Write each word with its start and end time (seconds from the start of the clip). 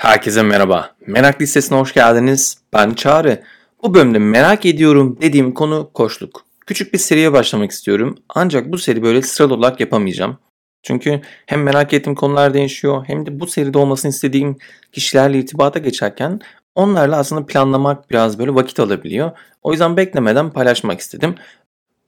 Herkese 0.00 0.42
merhaba. 0.42 0.90
Merak 1.06 1.40
listesine 1.40 1.78
hoş 1.78 1.94
geldiniz. 1.94 2.58
Ben 2.72 2.94
Çağrı. 2.94 3.42
Bu 3.82 3.94
bölümde 3.94 4.18
merak 4.18 4.66
ediyorum 4.66 5.18
dediğim 5.22 5.54
konu 5.54 5.90
koçluk. 5.94 6.44
Küçük 6.66 6.92
bir 6.92 6.98
seriye 6.98 7.32
başlamak 7.32 7.70
istiyorum. 7.70 8.18
Ancak 8.28 8.72
bu 8.72 8.78
seri 8.78 9.02
böyle 9.02 9.22
sıralı 9.22 9.54
olarak 9.54 9.80
yapamayacağım. 9.80 10.38
Çünkü 10.82 11.20
hem 11.46 11.62
merak 11.62 11.92
ettiğim 11.92 12.14
konular 12.14 12.54
değişiyor 12.54 13.04
hem 13.06 13.26
de 13.26 13.40
bu 13.40 13.46
seride 13.46 13.78
olmasını 13.78 14.10
istediğim 14.10 14.56
kişilerle 14.92 15.38
irtibata 15.38 15.78
geçerken 15.78 16.40
onlarla 16.74 17.16
aslında 17.16 17.46
planlamak 17.46 18.10
biraz 18.10 18.38
böyle 18.38 18.54
vakit 18.54 18.80
alabiliyor. 18.80 19.30
O 19.62 19.72
yüzden 19.72 19.96
beklemeden 19.96 20.50
paylaşmak 20.50 21.00
istedim. 21.00 21.34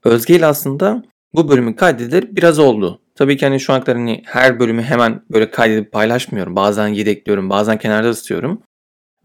Özge 0.03 0.35
ile 0.35 0.45
aslında 0.45 1.03
bu 1.35 1.49
bölümü 1.49 1.75
kaydedilir 1.75 2.35
biraz 2.35 2.59
oldu. 2.59 2.99
Tabii 3.15 3.37
ki 3.37 3.45
hani 3.45 3.59
şu 3.59 3.73
an 3.73 3.81
kadar 3.81 3.97
hani 3.97 4.21
her 4.25 4.59
bölümü 4.59 4.81
hemen 4.81 5.21
böyle 5.31 5.51
kaydedip 5.51 5.91
paylaşmıyorum. 5.91 6.55
Bazen 6.55 6.87
yedekliyorum, 6.87 7.49
bazen 7.49 7.77
kenarda 7.77 8.13
tutuyorum. 8.13 8.61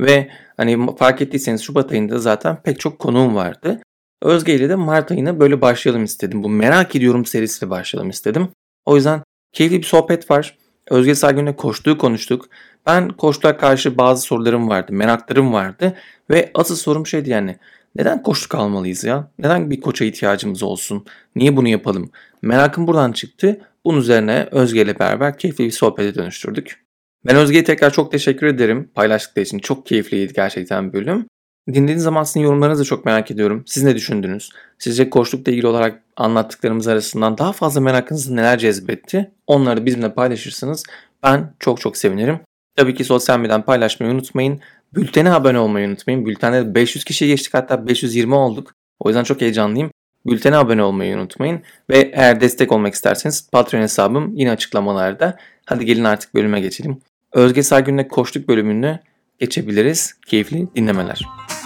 Ve 0.01 0.31
hani 0.57 0.97
fark 0.97 1.23
ettiyseniz 1.23 1.63
Şubat 1.63 1.93
ayında 1.93 2.19
zaten 2.19 2.63
pek 2.63 2.81
çok 2.81 2.99
konuğum 2.99 3.35
vardı. 3.35 3.81
Özge 4.23 4.55
ile 4.55 4.69
de 4.69 4.75
Mart 4.75 5.11
ayına 5.11 5.41
böyle 5.41 5.61
başlayalım 5.61 6.05
istedim. 6.05 6.43
Bu 6.43 6.49
merak 6.49 6.97
ediyorum 6.97 7.27
serisiyle 7.27 7.71
başlayalım 7.71 8.11
istedim. 8.11 8.49
O 8.87 8.97
yüzden 8.97 9.23
keyifli 9.53 9.79
bir 9.79 9.87
sohbet 9.87 10.31
var. 10.31 10.59
Özge 10.91 11.15
Sargün'le 11.15 11.53
koştuğu 11.53 11.99
konuştuk. 11.99 12.49
Ben 12.87 13.09
koştuğa 13.09 13.57
karşı 13.57 13.99
bazı 13.99 14.23
sorularım 14.23 14.69
vardı, 14.69 14.93
meraklarım 14.93 15.53
vardı. 15.53 15.97
Ve 16.31 16.51
asıl 16.55 16.77
sorum 16.77 17.07
şeydi 17.07 17.31
yani 17.31 17.57
neden 17.97 18.23
koçluk 18.23 18.55
almalıyız 18.55 19.05
ya? 19.05 19.31
Neden 19.39 19.71
bir 19.71 19.81
koça 19.81 20.05
ihtiyacımız 20.05 20.63
olsun? 20.63 21.05
Niye 21.37 21.57
bunu 21.57 21.69
yapalım? 21.69 22.11
Merakım 22.43 22.87
buradan 22.87 23.13
çıktı. 23.13 23.61
Bunun 23.85 24.01
üzerine 24.01 24.49
Özge 24.51 24.83
ile 24.83 24.99
beraber 24.99 25.39
keyifli 25.39 25.65
bir 25.65 25.71
sohbete 25.71 26.15
dönüştürdük. 26.15 26.85
Ben 27.27 27.37
Özge'ye 27.37 27.65
tekrar 27.65 27.93
çok 27.93 28.13
teşekkür 28.13 28.47
ederim. 28.47 28.91
Paylaştıkları 28.95 29.45
için 29.45 29.59
çok 29.59 29.87
keyifliydi 29.87 30.33
gerçekten 30.33 30.93
bölüm. 30.93 31.27
Dinlediğiniz 31.69 32.03
zaman 32.03 32.25
sizin 32.25 32.41
yorumlarınızı 32.41 32.85
çok 32.85 33.05
merak 33.05 33.31
ediyorum. 33.31 33.63
Siz 33.67 33.83
ne 33.83 33.95
düşündünüz? 33.95 34.51
Sizce 34.79 35.11
koçlukla 35.11 35.53
ilgili 35.53 35.67
olarak 35.67 36.03
anlattıklarımız 36.17 36.89
arasından 36.89 37.39
daha 37.39 37.53
fazla 37.53 37.81
merakınızı 37.81 38.37
neler 38.37 38.59
cezbetti? 38.59 39.31
Onları 39.47 39.87
bizimle 39.87 40.15
paylaşırsanız 40.15 40.85
ben 41.23 41.55
çok 41.59 41.81
çok 41.81 41.97
sevinirim. 41.97 42.41
Tabii 42.77 42.95
ki 42.95 43.05
sosyal 43.05 43.39
medyadan 43.39 43.63
paylaşmayı 43.63 44.13
unutmayın. 44.13 44.61
Bültene 44.95 45.33
abone 45.33 45.59
olmayı 45.59 45.89
unutmayın. 45.89 46.27
Bültende 46.27 46.75
500 46.75 47.05
kişi 47.05 47.27
geçtik 47.27 47.55
hatta 47.55 47.87
520 47.87 48.35
olduk. 48.35 48.73
O 49.01 49.09
yüzden 49.09 49.25
çok 49.25 49.41
heyecanlıyım. 49.41 49.91
Bültene 50.27 50.57
abone 50.57 50.83
olmayı 50.83 51.17
unutmayın. 51.17 51.63
Ve 51.91 52.11
eğer 52.15 52.41
destek 52.41 52.73
olmak 52.73 52.95
isterseniz 52.95 53.51
Patreon 53.53 53.83
hesabım 53.83 54.33
yine 54.35 54.51
açıklamalarda. 54.51 55.37
Hadi 55.67 55.85
gelin 55.85 56.05
artık 56.05 56.35
bölüme 56.35 56.61
geçelim. 56.61 57.01
Özge 57.33 57.63
Sargün'le 57.63 58.09
koştuk 58.09 58.49
bölümünü 58.49 58.99
geçebiliriz. 59.39 60.15
Keyifli 60.27 60.75
dinlemeler. 60.77 61.23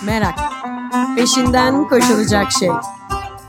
Merak. 0.06 0.34
Peşinden 1.17 1.89
koşulacak 1.89 2.53
şey. 2.53 2.70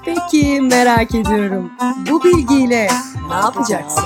Peki 0.06 0.62
merak 0.62 1.16
ediyorum. 1.16 1.72
Bu 2.10 2.24
bilgiyle 2.24 2.88
ne 3.30 3.36
yapacaksın? 3.36 4.04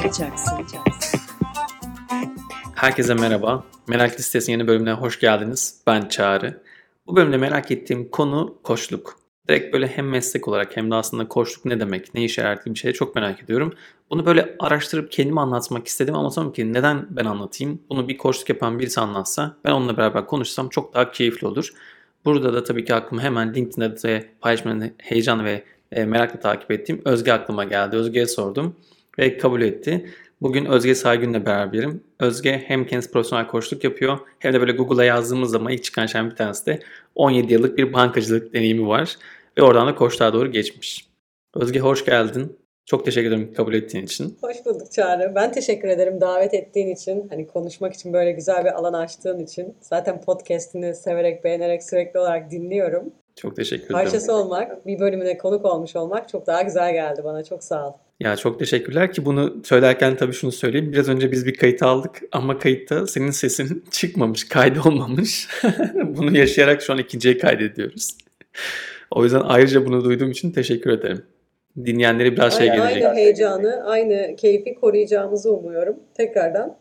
Herkese 2.77 3.13
merhaba. 3.13 3.63
Merak 3.87 4.19
Listesi'nin 4.19 4.57
yeni 4.57 4.67
bölümüne 4.67 4.91
hoş 4.91 5.19
geldiniz. 5.19 5.81
Ben 5.87 6.07
Çağrı. 6.07 6.63
Bu 7.07 7.15
bölümde 7.15 7.37
merak 7.37 7.71
ettiğim 7.71 8.09
konu 8.09 8.59
koçluk. 8.63 9.19
Direkt 9.49 9.73
böyle 9.73 9.87
hem 9.87 10.09
meslek 10.09 10.47
olarak 10.47 10.77
hem 10.77 10.91
de 10.91 10.95
aslında 10.95 11.27
koçluk 11.27 11.65
ne 11.65 11.79
demek, 11.79 12.13
ne 12.13 12.23
işe 12.23 12.41
yarar 12.41 12.65
bir 12.65 12.75
şey 12.75 12.93
çok 12.93 13.15
merak 13.15 13.43
ediyorum. 13.43 13.73
Bunu 14.09 14.25
böyle 14.25 14.55
araştırıp 14.59 15.11
kendime 15.11 15.41
anlatmak 15.41 15.87
istedim 15.87 16.15
ama 16.15 16.29
sonra 16.29 16.51
ki 16.51 16.73
neden 16.73 17.07
ben 17.09 17.25
anlatayım? 17.25 17.81
Bunu 17.89 18.07
bir 18.07 18.17
koçluk 18.17 18.49
yapan 18.49 18.79
birisi 18.79 19.01
anlatsa 19.01 19.57
ben 19.65 19.71
onunla 19.71 19.97
beraber 19.97 20.25
konuşsam 20.25 20.69
çok 20.69 20.93
daha 20.93 21.11
keyifli 21.11 21.47
olur. 21.47 21.71
Burada 22.25 22.53
da 22.53 22.63
tabii 22.63 22.85
ki 22.85 22.95
aklıma 22.95 23.23
hemen 23.23 23.53
LinkedIn'de 23.53 24.03
de 24.03 24.29
paylaşmanın 24.41 24.93
heyecan 24.97 25.45
ve 25.45 25.63
e, 25.91 26.05
merakla 26.05 26.39
takip 26.39 26.71
ettiğim 26.71 27.01
Özge 27.05 27.31
aklıma 27.31 27.63
geldi. 27.63 27.95
Özge'ye 27.95 28.27
sordum 28.27 28.75
ve 29.19 29.37
kabul 29.37 29.61
etti. 29.61 30.09
Bugün 30.41 30.65
Özge 30.65 30.95
Saygün'le 30.95 31.45
beraberim. 31.45 32.03
Özge 32.19 32.63
hem 32.67 32.85
kendisi 32.85 33.11
profesyonel 33.11 33.47
koçluk 33.47 33.83
yapıyor 33.83 34.17
hem 34.39 34.53
de 34.53 34.61
böyle 34.61 34.71
Google'a 34.71 35.05
yazdığımız 35.05 35.51
zaman 35.51 35.73
ilk 35.73 35.83
çıkan 35.83 36.05
şey 36.05 36.25
bir 36.25 36.35
tanesi 36.35 36.65
de 36.65 36.79
17 37.15 37.53
yıllık 37.53 37.77
bir 37.77 37.93
bankacılık 37.93 38.53
deneyimi 38.53 38.87
var. 38.87 39.17
Ve 39.57 39.61
oradan 39.61 39.87
da 39.87 39.95
koçluğa 39.95 40.33
doğru 40.33 40.51
geçmiş. 40.51 41.07
Özge 41.55 41.79
hoş 41.79 42.05
geldin. 42.05 42.57
Çok 42.85 43.05
teşekkür 43.05 43.27
ederim 43.27 43.53
kabul 43.53 43.73
ettiğin 43.73 44.05
için. 44.05 44.37
Hoş 44.41 44.65
bulduk 44.65 44.91
Çağrı. 44.91 45.31
Ben 45.35 45.51
teşekkür 45.51 45.87
ederim 45.87 46.21
davet 46.21 46.53
ettiğin 46.53 46.95
için. 46.95 47.27
Hani 47.29 47.47
konuşmak 47.47 47.93
için 47.93 48.13
böyle 48.13 48.31
güzel 48.31 48.65
bir 48.65 48.71
alan 48.71 48.93
açtığın 48.93 49.39
için. 49.39 49.75
Zaten 49.81 50.21
podcast'ini 50.21 50.95
severek, 50.95 51.43
beğenerek 51.43 51.83
sürekli 51.83 52.19
olarak 52.19 52.51
dinliyorum. 52.51 53.13
Çok 53.35 53.55
teşekkür 53.55 53.85
ederim. 53.85 53.93
Parçası 53.95 54.33
olmak, 54.33 54.85
bir 54.85 54.99
bölümüne 54.99 55.37
konuk 55.37 55.65
olmuş 55.65 55.95
olmak 55.95 56.29
çok 56.29 56.47
daha 56.47 56.61
güzel 56.61 56.93
geldi 56.93 57.21
bana. 57.23 57.43
Çok 57.43 57.63
sağ 57.63 57.87
ol. 57.87 57.93
Ya 58.19 58.35
çok 58.35 58.59
teşekkürler 58.59 59.13
ki 59.13 59.25
bunu 59.25 59.63
söylerken 59.63 60.17
tabii 60.17 60.33
şunu 60.33 60.51
söyleyeyim. 60.51 60.93
Biraz 60.93 61.09
önce 61.09 61.31
biz 61.31 61.45
bir 61.45 61.53
kayıt 61.53 61.83
aldık 61.83 62.21
ama 62.31 62.59
kayıtta 62.59 63.07
senin 63.07 63.31
sesin 63.31 63.83
çıkmamış, 63.91 64.43
kaydı 64.49 64.81
olmamış. 64.85 65.47
bunu 65.93 66.37
yaşayarak 66.37 66.81
şu 66.81 66.93
an 66.93 66.99
ikinciye 66.99 67.37
kaydediyoruz. 67.37 68.17
o 69.11 69.23
yüzden 69.23 69.41
ayrıca 69.43 69.85
bunu 69.85 70.03
duyduğum 70.03 70.31
için 70.31 70.51
teşekkür 70.51 70.91
ederim. 70.91 71.25
Dinleyenleri 71.85 72.31
biraz 72.31 72.57
şey 72.57 72.67
gelecek. 72.67 73.03
Aynı 73.03 73.15
heyecanı, 73.15 73.83
aynı 73.85 74.35
keyfi 74.35 74.75
koruyacağımızı 74.75 75.53
umuyorum. 75.53 75.95
Tekrardan 76.13 76.77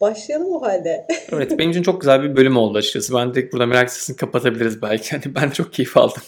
Başlayalım 0.00 0.52
o 0.52 0.62
halde. 0.62 1.06
evet 1.32 1.58
benim 1.58 1.70
için 1.70 1.82
çok 1.82 2.00
güzel 2.00 2.22
bir 2.22 2.36
bölüm 2.36 2.56
oldu 2.56 2.78
açıkçası. 2.78 3.14
Ben 3.14 3.34
direkt 3.34 3.52
burada 3.52 3.66
merak 3.66 3.90
sesini 3.90 4.16
kapatabiliriz 4.16 4.82
belki. 4.82 5.14
Yani 5.14 5.24
ben 5.34 5.50
çok 5.50 5.72
keyif 5.72 5.96
aldım. 5.96 6.22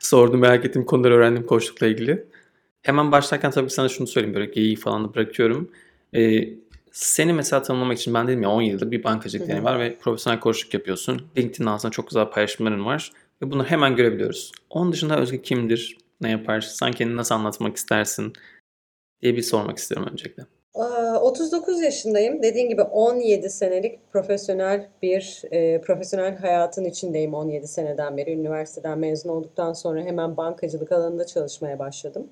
Sordum 0.00 0.40
merak 0.40 0.64
ettiğim 0.64 0.86
konuları 0.86 1.14
öğrendim 1.14 1.46
koçlukla 1.46 1.86
ilgili. 1.86 2.24
Hemen 2.82 3.12
başlarken 3.12 3.50
tabii 3.50 3.70
sana 3.70 3.88
şunu 3.88 4.06
söyleyeyim 4.06 4.34
böyle 4.34 4.50
geyiği 4.50 4.76
falan 4.76 5.04
da 5.04 5.14
bırakıyorum. 5.14 5.70
Ee, 6.14 6.48
seni 6.92 7.32
mesela 7.32 7.62
tanımlamak 7.62 7.98
için 7.98 8.14
ben 8.14 8.26
dedim 8.26 8.42
ya 8.42 8.50
10 8.50 8.62
yıldır 8.62 8.90
bir 8.90 9.04
bankacılık 9.04 9.46
deneyimi 9.46 9.64
var 9.64 9.80
ve 9.80 9.96
profesyonel 9.96 10.40
koçluk 10.40 10.74
yapıyorsun. 10.74 11.22
LinkedIn 11.38 11.66
aslında 11.66 11.92
çok 11.92 12.08
güzel 12.08 12.30
paylaşımların 12.30 12.84
var 12.84 13.12
ve 13.42 13.50
bunu 13.50 13.64
hemen 13.64 13.96
görebiliyoruz. 13.96 14.52
Onun 14.70 14.92
dışında 14.92 15.18
Özge 15.18 15.42
kimdir? 15.42 15.98
Ne 16.20 16.30
yapar? 16.30 16.60
Sen 16.60 16.92
kendini 16.92 17.16
nasıl 17.16 17.34
anlatmak 17.34 17.76
istersin? 17.76 18.32
diye 19.22 19.36
bir 19.36 19.42
sormak 19.42 19.78
istiyorum 19.78 20.08
öncelikle. 20.12 20.42
39 20.74 21.82
yaşındayım. 21.82 22.42
Dediğin 22.42 22.68
gibi 22.68 22.82
17 22.82 23.50
senelik 23.50 24.12
profesyonel 24.12 24.88
bir 25.02 25.42
e, 25.50 25.80
profesyonel 25.80 26.36
hayatın 26.36 26.84
içindeyim 26.84 27.34
17 27.34 27.68
seneden 27.68 28.16
beri. 28.16 28.32
Üniversiteden 28.32 28.98
mezun 28.98 29.28
olduktan 29.28 29.72
sonra 29.72 30.02
hemen 30.02 30.36
bankacılık 30.36 30.92
alanında 30.92 31.26
çalışmaya 31.26 31.78
başladım. 31.78 32.28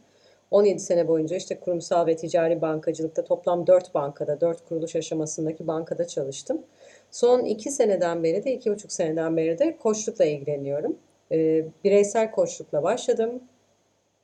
17 0.50 0.80
sene 0.80 1.08
boyunca 1.08 1.36
işte 1.36 1.60
kurumsal 1.60 2.06
ve 2.06 2.16
ticari 2.16 2.60
bankacılıkta 2.60 3.24
toplam 3.24 3.66
4 3.66 3.94
bankada, 3.94 4.40
4 4.40 4.68
kuruluş 4.68 4.96
aşamasındaki 4.96 5.66
bankada 5.66 6.06
çalıştım. 6.06 6.62
Son 7.10 7.44
2 7.44 7.70
seneden 7.70 8.22
beri 8.22 8.44
de, 8.44 8.54
2,5 8.54 8.92
seneden 8.92 9.36
beri 9.36 9.58
de 9.58 9.76
koçlukla 9.76 10.24
ilgileniyorum. 10.24 10.96
E, 11.32 11.64
bireysel 11.84 12.30
koçlukla 12.30 12.82
başladım. 12.82 13.42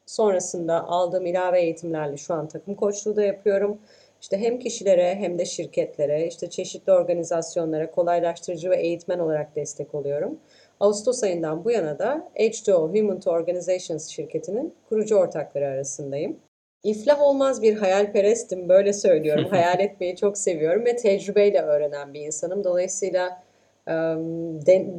Sonrasında 0.07 0.85
aldığım 0.85 1.27
ilave 1.27 1.61
eğitimlerle 1.63 2.17
şu 2.17 2.35
an 2.35 2.49
takım 2.49 2.75
koçluğu 2.75 3.17
da 3.17 3.23
yapıyorum. 3.23 3.79
İşte 4.21 4.39
hem 4.39 4.59
kişilere 4.59 5.15
hem 5.15 5.39
de 5.39 5.45
şirketlere, 5.45 6.27
işte 6.27 6.51
çeşitli 6.51 6.93
organizasyonlara 6.93 7.91
kolaylaştırıcı 7.91 8.71
ve 8.71 8.77
eğitmen 8.77 9.19
olarak 9.19 9.57
destek 9.57 9.95
oluyorum. 9.95 10.39
Ağustos 10.81 11.23
ayından 11.23 11.65
bu 11.65 11.71
yana 11.71 11.99
da 11.99 12.29
H2O 12.37 12.99
Human 12.99 13.21
to 13.21 13.31
Organizations 13.31 14.09
şirketinin 14.09 14.75
kurucu 14.89 15.17
ortakları 15.17 15.67
arasındayım. 15.67 16.37
İflah 16.83 17.23
olmaz 17.23 17.63
bir 17.63 17.77
hayalperestim, 17.77 18.69
böyle 18.69 18.93
söylüyorum. 18.93 19.45
Hayal 19.51 19.81
etmeyi 19.81 20.17
çok 20.17 20.39
seviyorum 20.39 20.85
ve 20.85 20.97
tecrübeyle 20.97 21.63
öğrenen 21.63 22.15
bir 22.15 22.21
insanım. 22.21 22.65
Dolayısıyla 22.65 23.43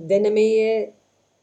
denemeyi, 0.09 0.93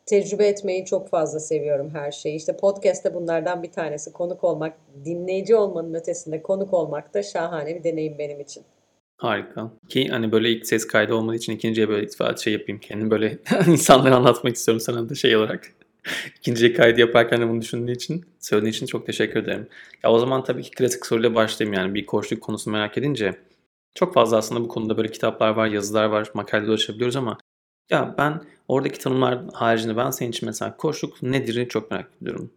tecrübe 0.06 0.47
etmeyi 0.47 0.85
çok 0.85 1.09
fazla 1.09 1.41
seviyorum 1.41 1.91
her 1.94 2.11
şeyi. 2.11 2.37
İşte 2.37 2.56
podcast'te 2.56 3.14
bunlardan 3.14 3.62
bir 3.62 3.73
tanesi. 3.73 4.12
Konuk 4.12 4.44
olmak, 4.44 4.76
dinleyici 5.05 5.56
olmanın 5.56 5.94
ötesinde 5.94 6.43
konuk 6.43 6.75
olmak 6.75 7.14
da 7.14 7.23
şahane 7.23 7.75
bir 7.75 7.85
deneyim 7.85 8.19
benim 8.19 8.41
için. 8.41 8.64
Harika. 9.16 9.72
Ki 9.88 10.08
hani 10.08 10.32
böyle 10.32 10.50
ilk 10.50 10.66
ses 10.66 10.87
kaydı 10.87 11.14
olmadığı 11.14 11.37
için 11.37 11.52
ikinciye 11.52 11.88
böyle 11.88 12.06
itfaat 12.06 12.40
şey 12.40 12.52
yapayım. 12.52 12.81
Kendim 12.81 13.11
böyle 13.11 13.38
insanlara 13.66 14.16
anlatmak 14.16 14.56
istiyorum 14.56 14.81
sana 14.81 15.08
da 15.08 15.14
şey 15.14 15.37
olarak. 15.37 15.72
ikinciye 16.38 16.72
kaydı 16.72 17.00
yaparken 17.00 17.40
de 17.40 17.49
bunu 17.49 17.61
düşündüğü 17.61 17.93
için, 17.93 18.25
söylediğin 18.40 18.72
için 18.72 18.87
çok 18.87 19.06
teşekkür 19.06 19.43
ederim. 19.43 19.69
Ya 20.02 20.11
o 20.12 20.19
zaman 20.19 20.44
tabii 20.44 20.62
ki 20.62 20.70
klasik 20.70 21.06
soruyla 21.06 21.34
başlayayım 21.34 21.75
yani 21.75 21.94
bir 21.94 22.06
koçluk 22.06 22.40
konusunu 22.40 22.72
merak 22.72 22.99
edince. 22.99 23.40
Çok 23.94 24.14
fazla 24.14 24.37
aslında 24.37 24.61
bu 24.61 24.69
konuda 24.69 24.96
böyle 24.96 25.08
kitaplar 25.11 25.50
var, 25.50 25.66
yazılar 25.66 26.05
var, 26.05 26.31
makaleler 26.34 26.69
ulaşabiliyoruz 26.69 27.16
ama 27.16 27.38
ya 27.90 28.14
ben 28.19 28.40
oradaki 28.69 28.99
tanımlar 28.99 29.38
haricinde 29.52 29.96
ben 29.96 30.11
senin 30.11 30.31
için 30.31 30.46
mesela 30.49 30.76
koçluk 30.76 31.22
nedir 31.22 31.69
çok 31.69 31.90
merak 31.90 32.11
ediyorum. 32.22 32.50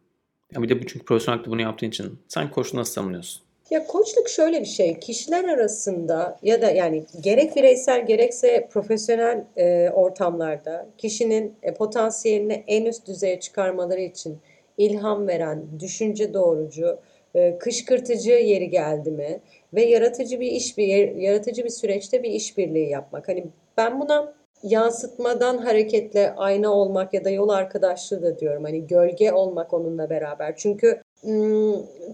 Ya 0.56 0.63
bir 0.63 0.69
de 0.69 0.81
bu 0.81 0.88
çünkü 0.88 1.06
profesyonel 1.06 1.45
bunu 1.45 1.62
yaptığın 1.62 1.88
için 1.88 2.19
sen 2.27 2.51
koçluğu 2.51 2.80
nasıl 2.80 2.95
tanımlıyorsun? 2.95 3.47
Ya 3.69 3.88
koçluk 3.88 4.30
şöyle 4.30 4.62
bir 4.62 4.66
şey. 4.66 5.00
Kişiler 5.00 5.44
arasında 5.44 6.38
ya 6.44 6.62
da 6.62 6.72
yani 6.72 7.04
gerek 7.22 7.56
bireysel 7.56 8.06
gerekse 8.06 8.68
profesyonel 8.72 9.44
e, 9.58 9.90
ortamlarda 9.90 10.88
kişinin 10.98 11.56
e, 11.64 11.74
potansiyelini 11.74 12.64
en 12.68 12.86
üst 12.86 13.08
düzeye 13.08 13.40
çıkarmaları 13.40 14.02
için 14.02 14.38
ilham 14.78 15.28
veren, 15.28 15.66
düşünce 15.80 16.34
doğrucu, 16.34 17.00
e, 17.36 17.58
kışkırtıcı 17.58 18.31
yeri 18.31 18.69
geldi 18.69 19.12
mi 19.12 19.40
ve 19.74 19.86
yaratıcı 19.86 20.40
bir 20.40 20.52
iş 20.52 20.78
bir 20.78 21.16
yaratıcı 21.16 21.64
bir 21.64 21.69
süreçte 21.69 22.24
bir 22.24 22.31
işbirliği 22.31 22.90
yapmak. 22.90 23.28
Hani 23.28 23.48
ben 23.78 24.00
buna 24.00 24.34
yansıtmadan 24.64 25.58
hareketle 25.58 26.34
ayna 26.36 26.74
olmak 26.74 27.14
ya 27.14 27.25
da 27.25 27.30
yol 27.30 27.50
arkadaşlığı 27.50 28.22
da 28.22 28.40
diyorum. 28.40 28.64
Hani 28.64 28.88
gölge 28.88 29.31
olmak 29.31 29.74
onunla 29.74 30.10
beraber. 30.10 30.56
Çünkü 30.58 31.02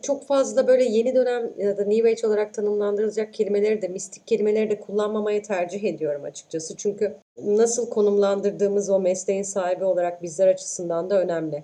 çok 0.01 0.27
fazla 0.27 0.67
böyle 0.67 0.83
yeni 0.83 1.15
dönem 1.15 1.51
ya 1.57 1.77
da 1.77 1.85
New 1.85 2.09
Age 2.09 2.27
olarak 2.27 2.53
tanımlandırılacak 2.53 3.33
kelimeleri 3.33 3.81
de, 3.81 3.87
mistik 3.87 4.27
kelimeleri 4.27 4.69
de 4.69 4.79
kullanmamayı 4.79 5.43
tercih 5.43 5.83
ediyorum 5.83 6.23
açıkçası. 6.23 6.77
Çünkü 6.77 7.15
nasıl 7.37 7.89
konumlandırdığımız 7.89 8.89
o 8.89 8.99
mesleğin 8.99 9.43
sahibi 9.43 9.85
olarak 9.85 10.21
bizler 10.21 10.47
açısından 10.47 11.09
da 11.09 11.21
önemli. 11.21 11.63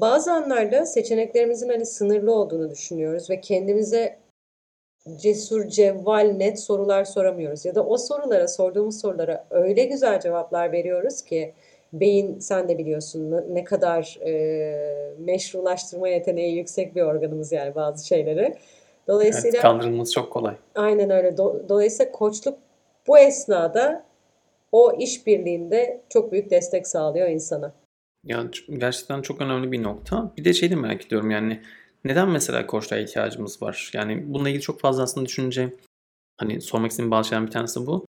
Bazı 0.00 0.32
anlarda 0.32 0.86
seçeneklerimizin 0.86 1.68
hani 1.68 1.86
sınırlı 1.86 2.32
olduğunu 2.32 2.70
düşünüyoruz 2.70 3.30
ve 3.30 3.40
kendimize 3.40 4.18
cesur, 5.16 5.68
cevval, 5.68 6.32
net 6.36 6.60
sorular 6.60 7.04
soramıyoruz. 7.04 7.64
Ya 7.64 7.74
da 7.74 7.86
o 7.86 7.98
sorulara, 7.98 8.48
sorduğumuz 8.48 9.00
sorulara 9.00 9.46
öyle 9.50 9.84
güzel 9.84 10.20
cevaplar 10.20 10.72
veriyoruz 10.72 11.22
ki 11.22 11.54
beyin 11.92 12.38
sen 12.38 12.68
de 12.68 12.78
biliyorsun 12.78 13.44
ne 13.48 13.64
kadar 13.64 14.18
e, 14.26 15.14
meşrulaştırma 15.18 16.08
yeteneği 16.08 16.56
yüksek 16.56 16.96
bir 16.96 17.02
organımız 17.02 17.52
yani 17.52 17.74
bazı 17.74 18.06
şeyleri. 18.06 18.54
Dolayısıyla 19.08 19.50
evet, 19.50 19.62
kandırılması 19.62 20.12
çok 20.12 20.32
kolay. 20.32 20.56
Aynen 20.74 21.10
öyle. 21.10 21.28
Do- 21.28 21.68
dolayısıyla 21.68 22.12
koçluk 22.12 22.58
bu 23.06 23.18
esnada 23.18 24.04
o 24.72 24.92
işbirliğinde 24.98 26.00
çok 26.08 26.32
büyük 26.32 26.50
destek 26.50 26.86
sağlıyor 26.86 27.28
insana. 27.28 27.72
Ya 28.24 28.44
gerçekten 28.68 29.22
çok 29.22 29.40
önemli 29.40 29.72
bir 29.72 29.82
nokta. 29.82 30.32
Bir 30.36 30.44
de 30.44 30.52
şey 30.52 30.70
de 30.70 30.74
merak 30.74 31.06
ediyorum 31.06 31.30
yani 31.30 31.60
neden 32.04 32.28
mesela 32.28 32.66
koçluğa 32.66 32.98
ihtiyacımız 32.98 33.62
var? 33.62 33.90
Yani 33.94 34.34
bununla 34.34 34.48
ilgili 34.48 34.62
çok 34.62 34.80
fazla 34.80 35.02
aslında 35.02 35.26
düşünce 35.26 35.74
hani 36.36 36.60
sormak 36.60 36.90
istediğim 36.90 37.10
bazı 37.10 37.28
şeylerden 37.28 37.46
bir 37.46 37.52
tanesi 37.52 37.86
bu. 37.86 38.06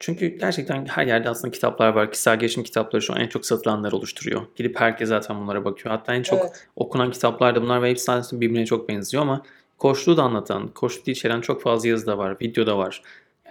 Çünkü 0.00 0.26
gerçekten 0.26 0.86
her 0.86 1.06
yerde 1.06 1.28
aslında 1.28 1.50
kitaplar 1.50 1.88
var. 1.88 2.10
Kişisel 2.10 2.38
gelişim 2.38 2.62
kitapları 2.62 3.02
şu 3.02 3.14
an 3.14 3.20
en 3.20 3.28
çok 3.28 3.46
satılanlar 3.46 3.92
oluşturuyor. 3.92 4.42
Gidip 4.56 4.80
herkes 4.80 5.08
zaten 5.08 5.40
bunlara 5.40 5.64
bakıyor. 5.64 5.94
Hatta 5.94 6.14
en 6.14 6.22
çok 6.22 6.40
evet. 6.40 6.68
okunan 6.76 7.10
kitaplar 7.10 7.54
da 7.54 7.62
bunlar 7.62 7.82
ve 7.82 7.90
hepsi 7.90 8.12
aslında 8.12 8.40
birbirine 8.40 8.66
çok 8.66 8.88
benziyor 8.88 9.22
ama 9.22 9.42
koçluğu 9.78 10.16
da 10.16 10.22
anlatan, 10.22 10.68
koçluğu 10.68 11.10
içeren 11.10 11.40
çok 11.40 11.62
fazla 11.62 11.88
yazı 11.88 12.06
da 12.06 12.18
var, 12.18 12.36
video 12.40 12.66
da 12.66 12.78
var. 12.78 13.02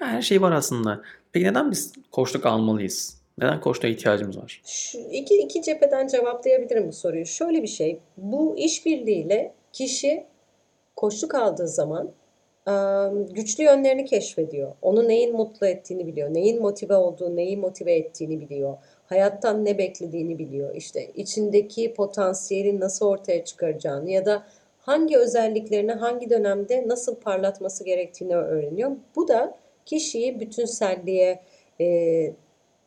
Yani 0.02 0.12
her 0.12 0.22
şey 0.22 0.42
var 0.42 0.52
aslında. 0.52 1.02
Peki 1.32 1.46
neden 1.46 1.72
biz 1.72 1.94
koçluk 2.12 2.46
almalıyız? 2.46 3.18
Neden 3.38 3.62
koçluğa 3.62 3.92
ihtiyacımız 3.92 4.38
var? 4.38 4.62
Şu 4.66 4.98
iki, 4.98 5.38
iki 5.38 5.62
cepheden 5.62 6.08
cevaplayabilirim 6.08 6.88
bu 6.88 6.94
soruyu. 6.94 7.26
Şöyle 7.26 7.64
bir 7.64 7.68
şey, 7.68 8.00
bu 8.18 8.58
işbirliğiyle 8.58 9.54
kişi 9.74 10.26
koçluk 10.96 11.36
aldığı 11.36 11.68
zaman 11.68 12.12
güçlü 13.30 13.64
yönlerini 13.64 14.06
keşfediyor. 14.06 14.72
Onu 14.82 15.08
neyin 15.08 15.36
mutlu 15.36 15.68
ettiğini 15.68 16.08
biliyor. 16.08 16.34
Neyin 16.34 16.62
motive 16.62 16.96
olduğu, 16.96 17.36
neyi 17.36 17.58
motive 17.58 17.94
ettiğini 17.96 18.42
biliyor. 18.42 18.78
Hayattan 19.06 19.66
ne 19.66 19.78
beklediğini 19.78 20.40
biliyor. 20.40 20.76
İşte 20.76 21.12
içindeki 21.16 21.94
potansiyeli 21.94 22.80
nasıl 22.80 23.06
ortaya 23.06 23.46
çıkaracağını 23.46 24.12
ya 24.12 24.26
da 24.26 24.44
hangi 24.80 25.18
özelliklerini 25.18 25.92
hangi 25.92 26.30
dönemde 26.30 26.88
nasıl 26.88 27.16
parlatması 27.16 27.84
gerektiğini 27.84 28.36
öğreniyor. 28.36 28.92
Bu 29.16 29.28
da 29.28 29.58
kişiyi 29.86 30.40
bütünselliğe 30.40 31.40
e, 31.82 32.34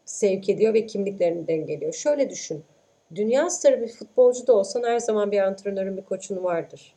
sevk 0.04 0.48
ediyor 0.48 0.74
ve 0.74 0.86
kimliklerini 0.86 1.48
dengeliyor. 1.48 1.92
Şöyle 1.92 2.30
düşün. 2.30 2.64
Dünya 3.14 3.50
starı 3.50 3.82
bir 3.82 3.88
futbolcu 3.88 4.46
da 4.46 4.52
olsan 4.52 4.82
her 4.82 4.98
zaman 4.98 5.32
bir 5.32 5.38
antrenörün, 5.38 5.96
bir 5.96 6.02
koçun 6.02 6.44
vardır. 6.44 6.94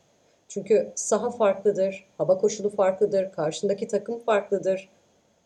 Çünkü 0.54 0.92
saha 0.94 1.30
farklıdır, 1.30 2.06
hava 2.18 2.38
koşulu 2.38 2.70
farklıdır, 2.70 3.32
karşındaki 3.32 3.88
takım 3.88 4.18
farklıdır. 4.18 4.88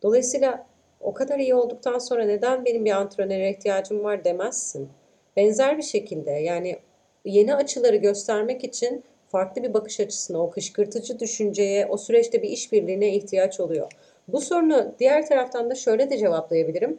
Dolayısıyla 0.02 0.66
o 1.00 1.14
kadar 1.14 1.38
iyi 1.38 1.54
olduktan 1.54 1.98
sonra 1.98 2.24
neden 2.24 2.64
benim 2.64 2.84
bir 2.84 2.90
antrenöre 2.90 3.50
ihtiyacım 3.50 4.04
var 4.04 4.24
demezsin. 4.24 4.88
Benzer 5.36 5.78
bir 5.78 5.82
şekilde 5.82 6.30
yani 6.30 6.78
yeni 7.24 7.54
açıları 7.54 7.96
göstermek 7.96 8.64
için 8.64 9.04
farklı 9.28 9.62
bir 9.62 9.74
bakış 9.74 10.00
açısına, 10.00 10.42
o 10.42 10.50
kışkırtıcı 10.50 11.20
düşünceye, 11.20 11.86
o 11.86 11.96
süreçte 11.96 12.42
bir 12.42 12.48
işbirliğine 12.48 13.14
ihtiyaç 13.14 13.60
oluyor. 13.60 13.92
Bu 14.28 14.40
sorunu 14.40 14.94
diğer 14.98 15.26
taraftan 15.26 15.70
da 15.70 15.74
şöyle 15.74 16.10
de 16.10 16.18
cevaplayabilirim. 16.18 16.98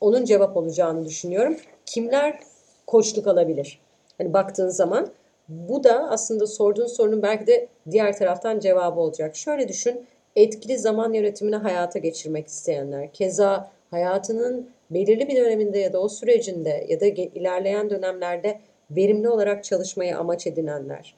Onun 0.00 0.24
cevap 0.24 0.56
olacağını 0.56 1.04
düşünüyorum. 1.04 1.56
Kimler 1.86 2.40
koçluk 2.86 3.26
alabilir? 3.26 3.80
Hani 4.18 4.32
baktığın 4.32 4.68
zaman 4.68 5.08
bu 5.48 5.84
da 5.84 6.10
aslında 6.10 6.46
sorduğun 6.46 6.86
sorunun 6.86 7.22
belki 7.22 7.46
de 7.46 7.68
diğer 7.90 8.18
taraftan 8.18 8.60
cevabı 8.60 9.00
olacak. 9.00 9.36
Şöyle 9.36 9.68
düşün, 9.68 10.06
etkili 10.36 10.78
zaman 10.78 11.12
yönetimini 11.12 11.56
hayata 11.56 11.98
geçirmek 11.98 12.46
isteyenler, 12.46 13.12
keza 13.12 13.70
hayatının 13.90 14.70
belirli 14.90 15.28
bir 15.28 15.36
döneminde 15.36 15.78
ya 15.78 15.92
da 15.92 16.00
o 16.00 16.08
sürecinde 16.08 16.86
ya 16.88 17.00
da 17.00 17.06
ilerleyen 17.06 17.90
dönemlerde 17.90 18.60
verimli 18.90 19.28
olarak 19.28 19.64
çalışmayı 19.64 20.18
amaç 20.18 20.46
edinenler, 20.46 21.14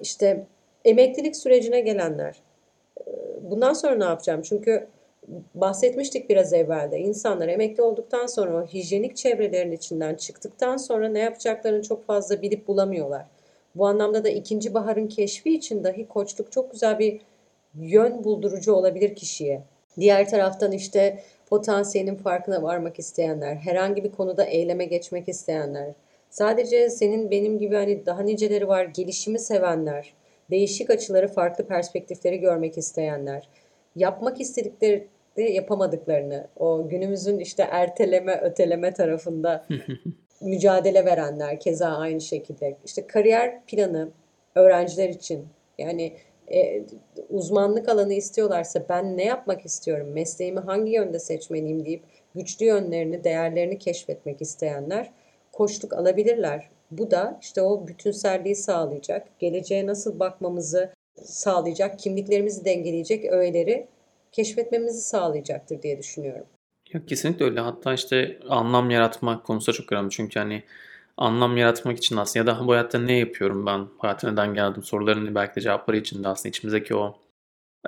işte 0.00 0.46
emeklilik 0.84 1.36
sürecine 1.36 1.80
gelenler. 1.80 2.36
Bundan 3.42 3.72
sonra 3.72 3.94
ne 3.94 4.04
yapacağım? 4.04 4.42
Çünkü 4.42 4.86
bahsetmiştik 5.54 6.30
biraz 6.30 6.52
evvelde. 6.52 6.98
İnsanlar 6.98 7.48
emekli 7.48 7.82
olduktan 7.82 8.26
sonra 8.26 8.62
o 8.62 8.66
hijyenik 8.66 9.16
çevrelerin 9.16 9.72
içinden 9.72 10.14
çıktıktan 10.14 10.76
sonra 10.76 11.08
ne 11.08 11.18
yapacaklarını 11.18 11.82
çok 11.82 12.06
fazla 12.06 12.42
bilip 12.42 12.68
bulamıyorlar. 12.68 13.26
Bu 13.74 13.86
anlamda 13.86 14.24
da 14.24 14.28
ikinci 14.28 14.74
baharın 14.74 15.06
keşfi 15.06 15.54
için 15.54 15.84
dahi 15.84 16.08
koçluk 16.08 16.52
çok 16.52 16.72
güzel 16.72 16.98
bir 16.98 17.20
yön 17.74 18.24
buldurucu 18.24 18.72
olabilir 18.72 19.14
kişiye. 19.14 19.62
Diğer 19.96 20.28
taraftan 20.28 20.72
işte 20.72 21.22
potansiyelin 21.50 22.14
farkına 22.14 22.62
varmak 22.62 22.98
isteyenler, 22.98 23.54
herhangi 23.54 24.04
bir 24.04 24.12
konuda 24.12 24.44
eyleme 24.44 24.84
geçmek 24.84 25.28
isteyenler, 25.28 25.92
sadece 26.30 26.90
senin 26.90 27.30
benim 27.30 27.58
gibi 27.58 27.74
hani 27.74 28.06
daha 28.06 28.22
niceleri 28.22 28.68
var 28.68 28.84
gelişimi 28.84 29.38
sevenler, 29.38 30.14
değişik 30.50 30.90
açıları, 30.90 31.28
farklı 31.28 31.66
perspektifleri 31.66 32.40
görmek 32.40 32.78
isteyenler, 32.78 33.48
yapmak 33.96 34.40
istedikleri 34.40 35.08
de 35.36 35.42
yapamadıklarını, 35.42 36.48
o 36.56 36.88
günümüzün 36.88 37.38
işte 37.38 37.62
erteleme, 37.70 38.40
öteleme 38.40 38.94
tarafında 38.94 39.66
mücadele 40.40 41.04
verenler 41.04 41.60
keza 41.60 41.88
aynı 41.88 42.20
şekilde. 42.20 42.76
İşte 42.84 43.06
kariyer 43.06 43.64
planı 43.66 44.08
öğrenciler 44.54 45.08
için 45.08 45.46
yani 45.78 46.16
e, 46.52 46.82
uzmanlık 47.30 47.88
alanı 47.88 48.14
istiyorlarsa 48.14 48.84
ben 48.88 49.16
ne 49.16 49.24
yapmak 49.24 49.66
istiyorum, 49.66 50.08
mesleğimi 50.12 50.60
hangi 50.60 50.92
yönde 50.92 51.18
seçmeliyim 51.18 51.84
deyip 51.86 52.02
güçlü 52.34 52.66
yönlerini, 52.66 53.24
değerlerini 53.24 53.78
keşfetmek 53.78 54.42
isteyenler 54.42 55.10
koçluk 55.52 55.92
alabilirler. 55.92 56.70
Bu 56.90 57.10
da 57.10 57.38
işte 57.40 57.62
o 57.62 57.88
bütünselliği 57.88 58.56
sağlayacak, 58.56 59.38
geleceğe 59.38 59.86
nasıl 59.86 60.20
bakmamızı 60.20 60.90
sağlayacak, 61.16 61.98
kimliklerimizi 61.98 62.64
dengeleyecek 62.64 63.24
öğeleri 63.24 63.88
keşfetmemizi 64.32 65.00
sağlayacaktır 65.00 65.82
diye 65.82 65.98
düşünüyorum. 65.98 66.46
Yok 66.92 67.08
kesinlikle 67.08 67.44
öyle. 67.44 67.60
Hatta 67.60 67.94
işte 67.94 68.38
anlam 68.48 68.90
yaratmak 68.90 69.44
konusu 69.44 69.72
çok 69.72 69.92
önemli. 69.92 70.10
Çünkü 70.10 70.38
hani 70.38 70.62
anlam 71.16 71.56
yaratmak 71.56 71.98
için 71.98 72.16
aslında 72.16 72.50
ya 72.50 72.56
da 72.56 72.66
bu 72.66 72.72
hayatta 72.72 72.98
ne 72.98 73.18
yapıyorum 73.18 73.66
ben, 73.66 73.88
hayata 73.98 74.30
neden 74.30 74.54
geldim 74.54 74.82
sorularının 74.82 75.34
belki 75.34 75.56
de 75.56 75.60
cevapları 75.60 75.96
için 75.96 76.24
de 76.24 76.28
aslında 76.28 76.48
içimizdeki 76.48 76.94
o 76.94 77.18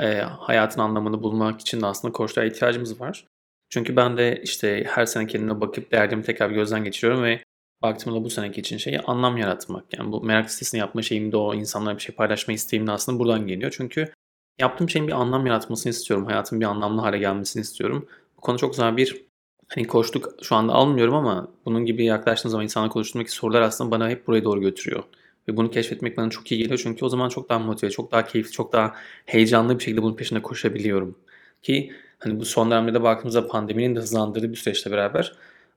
e, 0.00 0.20
hayatın 0.20 0.80
anlamını 0.80 1.22
bulmak 1.22 1.60
için 1.60 1.80
de 1.80 1.86
aslında 1.86 2.12
koçluğa 2.12 2.44
ihtiyacımız 2.44 3.00
var. 3.00 3.26
Çünkü 3.70 3.96
ben 3.96 4.16
de 4.16 4.40
işte 4.42 4.84
her 4.86 5.06
sene 5.06 5.26
kendime 5.26 5.60
bakıp 5.60 5.92
değerlerimi 5.92 6.22
tekrar 6.22 6.50
bir 6.50 6.54
gözden 6.54 6.84
geçiriyorum 6.84 7.24
ve 7.24 7.42
baktığımda 7.82 8.24
bu 8.24 8.30
seneki 8.30 8.60
için 8.60 8.76
şeyi 8.76 9.00
anlam 9.00 9.36
yaratmak. 9.36 9.84
Yani 9.98 10.12
bu 10.12 10.22
merak 10.22 10.44
listesini 10.44 10.80
yapma 10.80 11.02
şeyim 11.02 11.32
de 11.32 11.36
o 11.36 11.54
insanlara 11.54 11.96
bir 11.96 12.02
şey 12.02 12.14
paylaşma 12.14 12.54
isteğim 12.54 12.86
de 12.86 12.90
aslında 12.90 13.18
buradan 13.18 13.46
geliyor. 13.46 13.74
Çünkü 13.76 14.12
yaptığım 14.60 14.90
şeyin 14.90 15.08
bir 15.08 15.12
anlam 15.12 15.46
yaratmasını 15.46 15.90
istiyorum. 15.90 16.26
Hayatın 16.26 16.60
bir 16.60 16.66
anlamlı 16.66 17.00
hale 17.00 17.18
gelmesini 17.18 17.60
istiyorum. 17.60 18.08
Bu 18.36 18.40
konu 18.40 18.58
çok 18.58 18.72
güzel 18.72 18.96
bir 18.96 19.24
hani 19.68 19.86
koçluk 19.86 20.34
şu 20.42 20.54
anda 20.54 20.72
almıyorum 20.72 21.14
ama 21.14 21.48
bunun 21.64 21.86
gibi 21.86 22.04
yaklaştığım 22.04 22.50
zaman 22.50 22.64
insanla 22.64 22.88
konuştuğumdaki 22.88 23.32
sorular 23.32 23.62
aslında 23.62 23.90
bana 23.90 24.08
hep 24.10 24.26
buraya 24.26 24.44
doğru 24.44 24.60
götürüyor. 24.60 25.04
Ve 25.48 25.56
bunu 25.56 25.70
keşfetmek 25.70 26.16
bana 26.16 26.30
çok 26.30 26.52
iyi 26.52 26.58
geliyor 26.58 26.80
çünkü 26.82 27.04
o 27.04 27.08
zaman 27.08 27.28
çok 27.28 27.48
daha 27.48 27.58
motive, 27.58 27.90
çok 27.90 28.12
daha 28.12 28.26
keyifli, 28.26 28.52
çok 28.52 28.72
daha 28.72 28.94
heyecanlı 29.26 29.78
bir 29.78 29.84
şekilde 29.84 30.02
bunun 30.02 30.16
peşinde 30.16 30.42
koşabiliyorum. 30.42 31.18
Ki 31.62 31.92
hani 32.18 32.40
bu 32.40 32.44
son 32.44 32.70
dönemde 32.70 33.02
baktığımızda 33.02 33.48
pandeminin 33.48 33.96
de 33.96 34.00
hızlandırdığı 34.00 34.50
bir 34.50 34.56
süreçle 34.56 34.90
beraber 34.90 35.32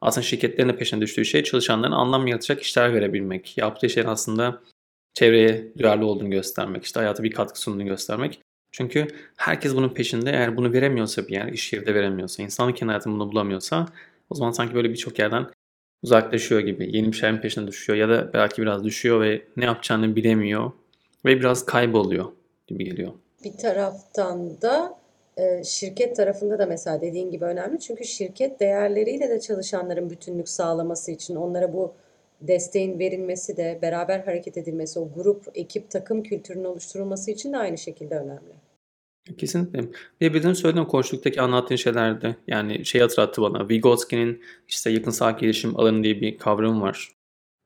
aslında 0.05 0.25
şirketlerin 0.25 0.69
de 0.69 0.77
peşine 0.77 1.01
düştüğü 1.01 1.25
şey 1.25 1.43
çalışanların 1.43 1.91
anlam 1.91 2.27
yaratacak 2.27 2.61
işler 2.61 2.93
verebilmek. 2.93 3.57
Yaptığı 3.57 3.89
şeyler 3.89 4.09
aslında 4.09 4.61
çevreye 5.13 5.71
duyarlı 5.77 6.05
olduğunu 6.05 6.29
göstermek, 6.29 6.83
işte 6.83 6.99
hayata 6.99 7.23
bir 7.23 7.31
katkı 7.31 7.59
sunduğunu 7.59 7.85
göstermek. 7.85 8.41
Çünkü 8.71 9.07
herkes 9.37 9.75
bunun 9.75 9.89
peşinde. 9.89 10.29
Eğer 10.29 10.57
bunu 10.57 10.73
veremiyorsa 10.73 11.27
bir 11.27 11.33
yer, 11.33 11.47
iş 11.47 11.73
yeri 11.73 11.85
de 11.85 11.95
veremiyorsa, 11.95 12.43
insanlık 12.43 12.81
hayatında 12.81 13.13
bunu 13.15 13.31
bulamıyorsa 13.31 13.85
o 14.29 14.35
zaman 14.35 14.51
sanki 14.51 14.75
böyle 14.75 14.89
birçok 14.89 15.19
yerden 15.19 15.47
uzaklaşıyor 16.03 16.61
gibi. 16.61 16.97
Yeni 16.97 17.07
bir 17.11 17.17
şeyin 17.17 17.37
peşine 17.37 17.67
düşüyor 17.67 17.99
ya 17.99 18.09
da 18.09 18.33
belki 18.33 18.61
biraz 18.61 18.83
düşüyor 18.83 19.21
ve 19.21 19.41
ne 19.57 19.65
yapacağını 19.65 20.15
bilemiyor 20.15 20.71
ve 21.25 21.39
biraz 21.39 21.65
kayboluyor 21.65 22.25
gibi 22.67 22.85
geliyor. 22.85 23.11
Bir 23.43 23.57
taraftan 23.57 24.61
da 24.61 25.04
e, 25.37 25.63
şirket 25.63 26.15
tarafında 26.15 26.59
da 26.59 26.65
mesela 26.65 27.01
dediğin 27.01 27.31
gibi 27.31 27.45
önemli. 27.45 27.79
Çünkü 27.79 28.05
şirket 28.05 28.59
değerleriyle 28.59 29.29
de 29.29 29.39
çalışanların 29.39 30.09
bütünlük 30.09 30.49
sağlaması 30.49 31.11
için 31.11 31.35
onlara 31.35 31.73
bu 31.73 31.93
desteğin 32.41 32.99
verilmesi 32.99 33.57
de 33.57 33.79
beraber 33.81 34.19
hareket 34.19 34.57
edilmesi, 34.57 34.99
o 34.99 35.09
grup, 35.15 35.43
ekip, 35.55 35.89
takım 35.89 36.23
kültürünün 36.23 36.63
oluşturulması 36.63 37.31
için 37.31 37.53
de 37.53 37.57
aynı 37.57 37.77
şekilde 37.77 38.15
önemli. 38.15 38.55
Kesinlikle. 39.37 39.79
Bir 40.21 40.29
de 40.29 40.33
bizim 40.33 40.55
söylediğin 40.55 40.85
koçluktaki 40.85 41.41
anlattığın 41.41 41.75
şeylerde 41.75 42.35
yani 42.47 42.85
şey 42.85 43.01
hatırlattı 43.01 43.41
bana. 43.41 43.69
Vygotsky'nin 43.69 44.41
işte 44.67 44.89
yakınsal 44.89 45.37
gelişim 45.37 45.79
alanı 45.79 46.03
diye 46.03 46.21
bir 46.21 46.37
kavram 46.37 46.81
var. 46.81 47.11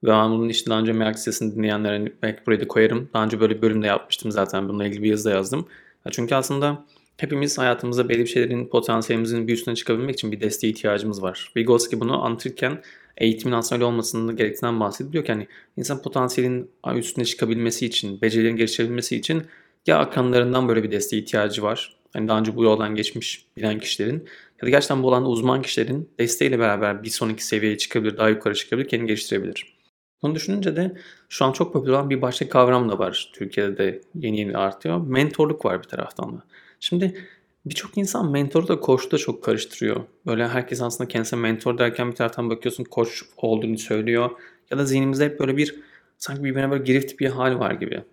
Ve 0.04 0.08
ben 0.08 0.32
bunun 0.32 0.50
işte 0.50 0.72
daha 0.72 0.80
önce 0.80 0.94
merak 0.94 1.16
listesini 1.16 1.56
dinleyenlere 1.56 2.14
belki 2.22 2.46
buraya 2.46 2.60
da 2.60 2.68
koyarım. 2.68 3.10
Daha 3.14 3.26
önce 3.26 3.40
böyle 3.40 3.58
bir 3.58 3.62
bölümde 3.62 3.88
yapmıştım 3.88 4.32
zaten. 4.32 4.70
Bununla 4.70 4.86
ilgili 4.86 5.04
bir 5.04 5.10
yazı 5.10 5.26
da 5.26 5.34
yazdım. 5.36 5.68
Çünkü 6.12 6.36
aslında 6.36 6.86
hepimiz 7.20 7.58
hayatımızda 7.58 8.10
belli 8.10 8.20
bir 8.20 8.28
şeylerin 8.28 8.68
potansiyelimizin 8.68 9.48
bir 9.48 9.54
üstüne 9.54 9.76
çıkabilmek 9.76 10.14
için 10.14 10.32
bir 10.32 10.42
desteğe 10.42 10.70
ihtiyacımız 10.70 11.24
var. 11.24 11.52
Vygotsky 11.56 12.02
bunu 12.02 12.26
anlatırken 12.26 12.82
eğitimin 13.18 13.54
aslında 13.54 13.86
olmasının 13.86 14.36
gerektiğinden 14.36 14.80
bahsediyor 14.80 15.26
ki 15.26 15.32
hani 15.32 15.48
insan 15.78 16.02
potansiyelin 16.02 16.72
üstüne 16.96 17.26
çıkabilmesi 17.26 17.86
için, 17.86 18.22
becerilerin 18.22 18.56
geliştirebilmesi 18.56 19.16
için 19.16 19.44
ya 19.88 19.98
akranlarından 19.98 20.68
böyle 20.68 20.84
bir 20.84 20.92
desteğe 20.92 21.18
ihtiyacı 21.18 21.64
var. 21.64 21.96
Hani 22.14 22.28
daha 22.28 22.40
önce 22.40 22.56
bu 22.56 22.64
yoldan 22.64 22.96
geçmiş 22.96 23.46
bilen 23.58 23.80
kişilerin 23.80 24.28
ya 24.62 24.66
da 24.66 24.70
gerçekten 24.70 25.04
bu 25.04 25.10
alanda 25.10 25.30
uzman 25.30 25.62
kişilerin 25.62 26.10
desteğiyle 26.20 26.60
beraber 26.60 27.04
bir 27.04 27.10
sonraki 27.10 27.46
seviyeye 27.46 27.78
çıkabilir, 27.78 28.18
daha 28.18 28.30
yukarı 28.30 28.56
çıkabilir, 28.56 28.88
kendini 28.88 29.08
geliştirebilir. 29.08 29.80
Bunu 30.22 30.36
düşününce 30.36 30.76
de 30.76 30.98
şu 31.30 31.46
an 31.46 31.52
çok 31.52 31.74
popüler 31.74 31.94
olan 31.94 32.10
bir 32.10 32.22
başka 32.22 32.50
kavram 32.50 32.90
da 32.90 33.00
var. 33.00 33.32
Türkiye'de 33.34 33.78
de 33.78 34.02
yeni 34.16 34.40
yeni 34.40 34.58
artıyor. 34.58 35.08
Mentorluk 35.08 35.66
var 35.66 35.84
bir 35.84 35.88
taraftan 35.88 36.38
da. 36.38 36.44
Şimdi 36.80 37.28
birçok 37.66 37.98
insan 37.98 38.32
mentoru 38.32 38.68
da 38.68 38.80
koçu 38.80 39.12
da 39.12 39.18
çok 39.18 39.44
karıştırıyor. 39.44 40.04
Böyle 40.26 40.48
herkes 40.48 40.82
aslında 40.82 41.08
kendisine 41.08 41.40
mentor 41.40 41.78
derken 41.78 42.12
bir 42.12 42.16
taraftan 42.16 42.50
bakıyorsun 42.50 42.84
koç 42.84 43.24
olduğunu 43.38 43.78
söylüyor. 43.78 44.30
Ya 44.72 44.78
da 44.78 44.86
zihnimizde 44.86 45.26
hep 45.26 45.40
böyle 45.40 45.58
bir 45.58 45.80
sanki 46.18 46.44
birbirine 46.44 46.72
böyle 46.72 46.84
girift 46.84 47.20
bir 47.20 47.30
hal 47.30 47.60
var 47.60 47.72
gibi. 47.72 48.04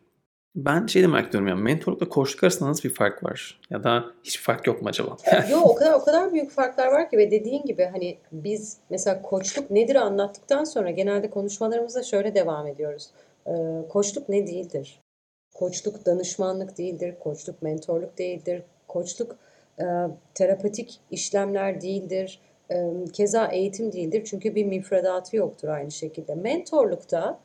Ben 0.57 0.87
şey 0.87 1.03
de 1.03 1.07
merak 1.07 1.29
ediyorum 1.29 1.49
ya 1.49 1.57
mentorlukla 1.57 2.09
koçluk 2.09 2.45
arasında 2.45 2.69
nasıl 2.69 2.89
bir 2.89 2.95
fark 2.95 3.25
var? 3.25 3.61
Ya 3.71 3.85
da 3.85 4.05
hiçbir 4.25 4.43
fark 4.43 4.67
yok 4.67 4.83
mu 4.83 4.89
acaba? 4.89 5.17
yok 5.51 5.67
o 5.67 5.75
kadar 5.75 5.93
o 5.93 6.05
kadar 6.05 6.33
büyük 6.33 6.51
farklar 6.51 6.87
var 6.87 7.11
ki 7.11 7.19
ve 7.19 7.31
dediğin 7.31 7.63
gibi 7.63 7.89
hani 7.93 8.19
biz 8.33 8.77
mesela 8.91 9.23
koçluk 9.23 9.71
nedir 9.71 9.97
anlattıktan 9.97 10.65
sonra 10.65 10.91
genelde 10.91 11.31
konuşmalarımızda 11.31 12.03
şöyle 12.03 12.35
devam 12.35 12.67
ediyoruz. 12.67 13.11
Ee, 13.47 13.53
koçluk 13.89 14.29
ne 14.29 14.47
değildir? 14.47 15.01
Koçluk 15.59 16.07
danışmanlık 16.07 16.79
değildir, 16.79 17.15
koçluk 17.21 17.63
mentorluk 17.63 18.19
değildir, 18.19 18.63
koçluk 18.89 19.37
e, 19.79 19.85
terapatik 20.35 21.01
işlemler 21.11 21.81
değildir, 21.81 22.41
e, 22.71 22.91
keza 23.13 23.47
eğitim 23.47 23.93
değildir 23.93 24.23
çünkü 24.25 24.55
bir 24.55 24.65
müfredatı 24.65 25.37
yoktur 25.37 25.69
aynı 25.69 25.91
şekilde. 25.91 26.35
Mentorlukta 26.35 27.39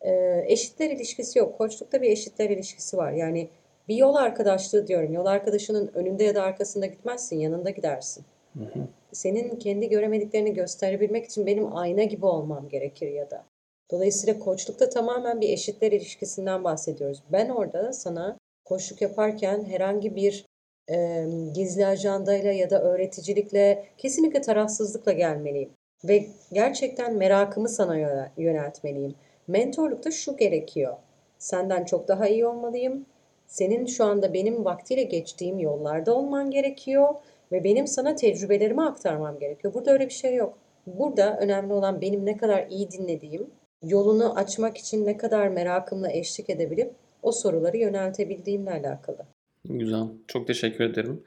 e, 0.00 0.44
eşitler 0.46 0.90
ilişkisi 0.90 1.38
yok. 1.38 1.58
Koçlukta 1.58 2.02
bir 2.02 2.10
eşitler 2.10 2.50
ilişkisi 2.50 2.96
var. 2.96 3.12
Yani 3.12 3.48
bir 3.88 3.96
yol 3.96 4.14
arkadaşlığı 4.14 4.86
diyorum. 4.86 5.12
Yol 5.12 5.26
arkadaşının 5.26 5.90
önünde 5.94 6.24
ya 6.24 6.34
da 6.34 6.42
arkasında 6.42 6.86
gitmezsin, 6.86 7.38
yanında 7.38 7.70
gidersin. 7.70 8.24
Hı 8.58 8.64
hı. 8.64 8.86
Senin 9.12 9.56
kendi 9.56 9.88
göremediklerini 9.88 10.54
gösterebilmek 10.54 11.24
için 11.24 11.46
benim 11.46 11.76
ayna 11.76 12.04
gibi 12.04 12.26
olmam 12.26 12.68
gerekir 12.68 13.08
ya 13.08 13.30
da. 13.30 13.44
Dolayısıyla 13.90 14.38
koçlukta 14.38 14.88
tamamen 14.88 15.40
bir 15.40 15.48
eşitler 15.48 15.92
ilişkisinden 15.92 16.64
bahsediyoruz. 16.64 17.22
Ben 17.32 17.48
orada 17.48 17.92
sana 17.92 18.38
koçluk 18.64 19.02
yaparken 19.02 19.64
herhangi 19.64 20.16
bir 20.16 20.46
e, 20.90 21.26
gizli 21.54 21.86
ajandayla 21.86 22.52
ya 22.52 22.70
da 22.70 22.82
öğreticilikle 22.82 23.84
kesinlikle 23.98 24.40
tarafsızlıkla 24.40 25.12
gelmeliyim. 25.12 25.70
Ve 26.04 26.26
gerçekten 26.52 27.14
merakımı 27.14 27.68
sana 27.68 27.96
yöneltmeliyim. 28.36 29.14
Mentorlukta 29.48 30.10
şu 30.10 30.36
gerekiyor. 30.36 30.96
Senden 31.38 31.84
çok 31.84 32.08
daha 32.08 32.28
iyi 32.28 32.46
olmalıyım. 32.46 33.06
Senin 33.46 33.86
şu 33.86 34.04
anda 34.04 34.34
benim 34.34 34.64
vaktiyle 34.64 35.02
geçtiğim 35.02 35.58
yollarda 35.58 36.14
olman 36.14 36.50
gerekiyor 36.50 37.14
ve 37.52 37.64
benim 37.64 37.86
sana 37.86 38.14
tecrübelerimi 38.14 38.82
aktarmam 38.82 39.38
gerekiyor. 39.38 39.74
Burada 39.74 39.90
öyle 39.90 40.06
bir 40.06 40.12
şey 40.12 40.34
yok. 40.34 40.58
Burada 40.86 41.38
önemli 41.38 41.72
olan 41.72 42.00
benim 42.00 42.26
ne 42.26 42.36
kadar 42.36 42.66
iyi 42.66 42.90
dinlediğim, 42.90 43.50
yolunu 43.82 44.38
açmak 44.38 44.78
için 44.78 45.06
ne 45.06 45.16
kadar 45.16 45.48
merakımla 45.48 46.12
eşlik 46.12 46.50
edebilip 46.50 46.92
o 47.22 47.32
soruları 47.32 47.76
yöneltebildiğimle 47.76 48.70
alakalı. 48.70 49.18
Güzel. 49.64 50.04
Çok 50.28 50.46
teşekkür 50.46 50.84
ederim. 50.84 51.22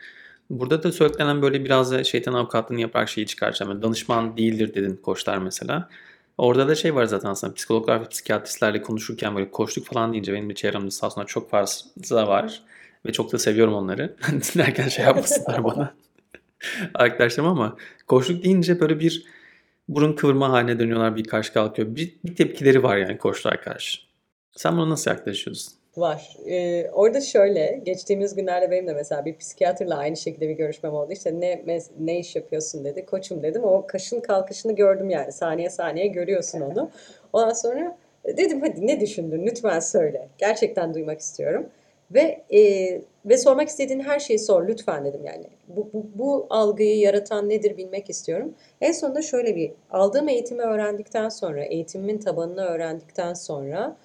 Burada 0.49 0.83
da 0.83 0.91
söylenen 0.91 1.41
böyle 1.41 1.65
biraz 1.65 1.91
da 1.91 2.03
şeytan 2.03 2.33
avukatlığını 2.33 2.81
yaparak 2.81 3.09
şeyi 3.09 3.27
çıkaracağım. 3.27 3.71
Yani 3.71 3.81
danışman 3.81 4.37
değildir 4.37 4.73
dedin 4.73 4.95
koçlar 4.95 5.37
mesela. 5.37 5.89
Orada 6.37 6.67
da 6.67 6.75
şey 6.75 6.95
var 6.95 7.05
zaten 7.05 7.29
aslında 7.29 7.53
psikologlar 7.53 8.01
ve 8.01 8.09
psikiyatristlerle 8.09 8.81
konuşurken 8.81 9.35
böyle 9.35 9.51
koçluk 9.51 9.85
falan 9.85 10.13
deyince 10.13 10.33
benim 10.33 10.49
de 10.49 10.55
çevremde 10.55 10.91
sağ 10.91 11.25
çok 11.25 11.49
fazla 11.49 12.27
var. 12.27 12.63
Ve 13.05 13.11
çok 13.11 13.31
da 13.31 13.39
seviyorum 13.39 13.73
onları. 13.73 14.15
Dinlerken 14.27 14.87
şey 14.87 15.05
yapmasınlar 15.05 15.63
bana. 15.63 15.93
Arkadaşlarım 16.93 17.49
ama 17.49 17.77
koçluk 18.07 18.43
deyince 18.43 18.79
böyle 18.79 18.99
bir 18.99 19.25
burun 19.89 20.13
kıvırma 20.13 20.51
haline 20.51 20.79
dönüyorlar 20.79 21.15
bir 21.15 21.23
karşı 21.23 21.53
kalkıyor. 21.53 21.95
Bir, 21.95 22.19
bir 22.25 22.35
tepkileri 22.35 22.83
var 22.83 22.97
yani 22.97 23.17
koçlar 23.17 23.61
karşı. 23.61 23.99
Sen 24.51 24.77
buna 24.77 24.89
nasıl 24.89 25.11
yaklaşıyorsun? 25.11 25.73
Var. 25.97 26.37
Ee, 26.45 26.89
orada 26.93 27.21
şöyle, 27.21 27.81
geçtiğimiz 27.85 28.35
günlerde 28.35 28.71
benim 28.71 28.87
de 28.87 28.93
mesela 28.93 29.25
bir 29.25 29.37
psikiyatrla 29.37 29.97
aynı 29.97 30.17
şekilde 30.17 30.49
bir 30.49 30.53
görüşmem 30.53 30.93
oldu. 30.93 31.11
İşte 31.11 31.39
ne 31.39 31.63
ne 31.99 32.19
iş 32.19 32.35
yapıyorsun 32.35 32.85
dedi. 32.85 33.05
Koçum 33.05 33.43
dedim. 33.43 33.63
O 33.63 33.87
kaşın 33.87 34.19
kalkışını 34.19 34.75
gördüm 34.75 35.09
yani. 35.09 35.31
Saniye 35.31 35.69
saniye 35.69 36.07
görüyorsun 36.07 36.61
onu. 36.61 36.89
Ondan 37.33 37.53
sonra 37.53 37.97
dedim 38.37 38.61
hadi 38.61 38.87
ne 38.87 38.99
düşündün 38.99 39.45
lütfen 39.45 39.79
söyle. 39.79 40.29
Gerçekten 40.37 40.93
duymak 40.93 41.19
istiyorum. 41.19 41.69
Ve 42.13 42.43
e, 42.53 42.61
ve 43.25 43.37
sormak 43.37 43.67
istediğin 43.67 43.99
her 43.99 44.19
şeyi 44.19 44.39
sor 44.39 44.67
lütfen 44.67 45.05
dedim 45.05 45.25
yani. 45.25 45.45
Bu, 45.67 45.89
bu, 45.93 46.05
bu 46.15 46.47
algıyı 46.49 46.99
yaratan 46.99 47.49
nedir 47.49 47.77
bilmek 47.77 48.09
istiyorum. 48.09 48.53
En 48.81 48.91
sonunda 48.91 49.21
şöyle 49.21 49.55
bir 49.55 49.71
aldığım 49.91 50.29
eğitimi 50.29 50.61
öğrendikten 50.61 51.29
sonra, 51.29 51.63
eğitimimin 51.63 52.17
tabanını 52.17 52.65
öğrendikten 52.65 53.33
sonra 53.33 53.97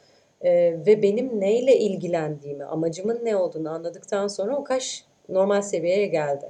ee, 0.44 0.76
ve 0.87 1.02
benim 1.02 1.40
neyle 1.40 1.78
ilgilendiğimi, 1.78 2.64
amacımın 2.64 3.20
ne 3.25 3.37
olduğunu 3.37 3.70
anladıktan 3.70 4.28
sonra 4.28 4.56
o 4.56 4.64
kaş 4.64 5.04
normal 5.28 5.62
seviyeye 5.62 6.06
geldi. 6.06 6.49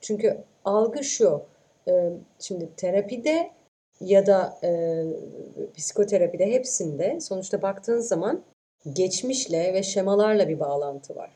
Çünkü 0.00 0.38
algı 0.64 1.04
şu, 1.04 1.42
e, 1.88 2.10
şimdi 2.38 2.68
terapide 2.76 3.50
ya 4.00 4.26
da 4.26 4.58
e, 4.64 5.02
psikoterapide 5.76 6.46
hepsinde 6.52 7.20
sonuçta 7.20 7.62
baktığın 7.62 7.98
zaman 8.00 8.42
geçmişle 8.92 9.74
ve 9.74 9.82
şemalarla 9.82 10.48
bir 10.48 10.60
bağlantı 10.60 11.16
var. 11.16 11.30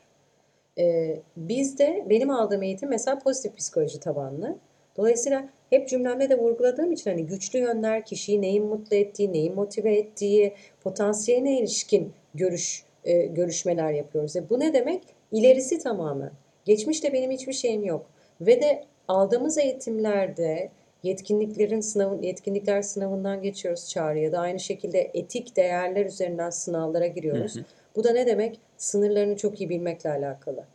E, 0.77 1.17
bizde 1.37 2.05
benim 2.09 2.29
aldığım 2.29 2.63
eğitim 2.63 2.89
mesela 2.89 3.19
pozitif 3.19 3.57
psikoloji 3.57 3.99
tabanlı. 3.99 4.57
Dolayısıyla 4.97 5.49
hep 5.69 5.89
cümlemde 5.89 6.29
de 6.29 6.37
vurguladığım 6.37 6.91
için 6.91 7.11
hani 7.11 7.25
güçlü 7.25 7.59
yönler, 7.59 8.05
kişiyi 8.05 8.41
neyin 8.41 8.65
mutlu 8.65 8.95
ettiği, 8.95 9.33
neyin 9.33 9.55
motive 9.55 9.97
ettiği, 9.97 10.53
potansiyeline 10.83 11.59
ilişkin 11.59 12.13
görüş 12.33 12.83
e, 13.05 13.25
görüşmeler 13.25 13.91
yapıyoruz. 13.91 14.35
E 14.35 14.49
bu 14.49 14.59
ne 14.59 14.73
demek? 14.73 15.03
İlerisi 15.31 15.79
tamamen. 15.79 16.31
Geçmişte 16.65 17.13
benim 17.13 17.31
hiçbir 17.31 17.53
şeyim 17.53 17.83
yok. 17.83 18.05
Ve 18.41 18.61
de 18.61 18.83
aldığımız 19.07 19.57
eğitimlerde 19.57 20.69
yetkinliklerin 21.03 21.81
sınavın 21.81 22.21
yetkinlikler 22.21 22.81
sınavından 22.81 23.41
geçiyoruz 23.41 23.89
çağrıya 23.89 24.31
da 24.31 24.39
aynı 24.39 24.59
şekilde 24.59 25.11
etik 25.13 25.55
değerler 25.55 26.05
üzerinden 26.05 26.49
sınavlara 26.49 27.07
giriyoruz. 27.07 27.55
Hı 27.55 27.59
hı. 27.59 27.65
Bu 27.95 28.03
da 28.03 28.11
ne 28.11 28.27
demek? 28.27 28.59
Sınırlarını 28.77 29.37
çok 29.37 29.61
iyi 29.61 29.69
bilmekle 29.69 30.09
alakalı. 30.09 30.65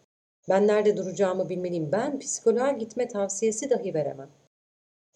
Ben 0.49 0.67
nerede 0.67 0.97
duracağımı 0.97 1.49
bilmeliyim. 1.49 1.93
Ben 1.93 2.19
psikoloğa 2.19 2.71
gitme 2.71 3.09
tavsiyesi 3.09 3.71
dahi 3.71 3.95
veremem. 3.95 4.29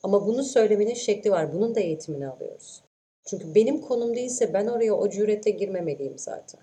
Ama 0.02 0.26
bunu 0.26 0.42
söylemenin 0.42 0.94
şekli 0.94 1.30
var. 1.30 1.52
Bunun 1.52 1.74
da 1.74 1.80
eğitimini 1.80 2.28
alıyoruz. 2.28 2.82
Çünkü 3.26 3.54
benim 3.54 3.80
konum 3.80 4.14
değilse 4.14 4.52
ben 4.54 4.66
oraya 4.66 4.94
o 4.94 5.10
cüretle 5.10 5.50
girmemeliyim 5.50 6.18
zaten. 6.18 6.60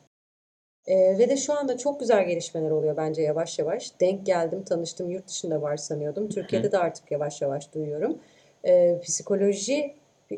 Ee, 0.88 1.18
ve 1.18 1.30
de 1.30 1.38
şu 1.38 1.54
anda 1.54 1.78
çok 1.78 2.00
güzel 2.00 2.28
gelişmeler 2.28 2.72
oluyor 2.72 2.98
bence 2.98 3.22
yavaş 3.22 3.60
yavaş. 3.60 4.00
Denk 4.00 4.26
geldim, 4.26 4.64
tanıştım. 4.64 5.10
Yurt 5.10 5.28
dışında 5.28 5.62
var 5.62 5.78
sanıyordum. 5.78 6.30
Türkiye'de 6.30 6.72
de 6.72 6.78
artık 6.78 7.12
yavaş 7.12 7.42
yavaş 7.42 7.74
duyuyorum. 7.74 8.20
Ee, 8.66 9.00
psikoloji 9.04 9.94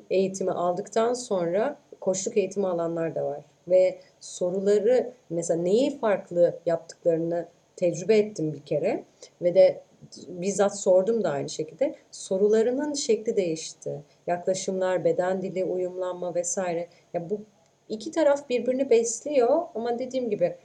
eğitimi 0.10 0.52
aldıktan 0.52 1.14
sonra 1.14 1.78
koçluk 2.02 2.38
eğitimi 2.38 2.68
alanlar 2.68 3.16
da 3.16 3.26
var. 3.26 3.42
Ve 3.68 4.00
soruları 4.20 5.14
mesela 5.30 5.62
neyi 5.62 6.00
farklı 6.00 6.60
yaptıklarını 6.66 7.46
tecrübe 7.76 8.18
ettim 8.18 8.54
bir 8.54 8.62
kere 8.62 9.04
ve 9.42 9.56
de 9.56 9.82
bizzat 10.28 10.80
sordum 10.80 11.24
da 11.24 11.30
aynı 11.30 11.50
şekilde. 11.50 11.96
Sorularının 12.12 12.94
şekli 12.94 13.36
değişti. 13.36 14.02
Yaklaşımlar, 14.28 15.06
beden 15.06 15.42
dili, 15.42 15.66
uyumlanma 15.66 16.36
vesaire. 16.36 16.88
Ya 17.14 17.30
bu 17.30 17.42
iki 17.90 18.12
taraf 18.12 18.50
birbirini 18.50 18.90
besliyor 18.90 19.62
ama 19.76 20.00
dediğim 20.00 20.30
gibi 20.30 20.56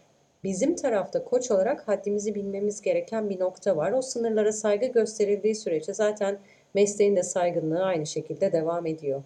bizim 0.45 0.77
tarafta 0.77 1.25
koç 1.25 1.51
olarak 1.51 1.89
haddimizi 1.89 2.35
bilmemiz 2.35 2.81
gereken 2.81 3.31
bir 3.31 3.41
nokta 3.41 3.77
var. 3.77 3.93
O 3.93 4.03
sınırlara 4.03 4.53
saygı 4.53 4.87
gösterildiği 4.87 5.55
sürece 5.55 5.95
zaten 5.95 6.39
mesleğin 6.75 7.17
de 7.17 7.23
saygınlığı 7.23 7.85
aynı 7.85 8.07
şekilde 8.07 8.53
devam 8.53 8.87
ediyor. 8.87 9.23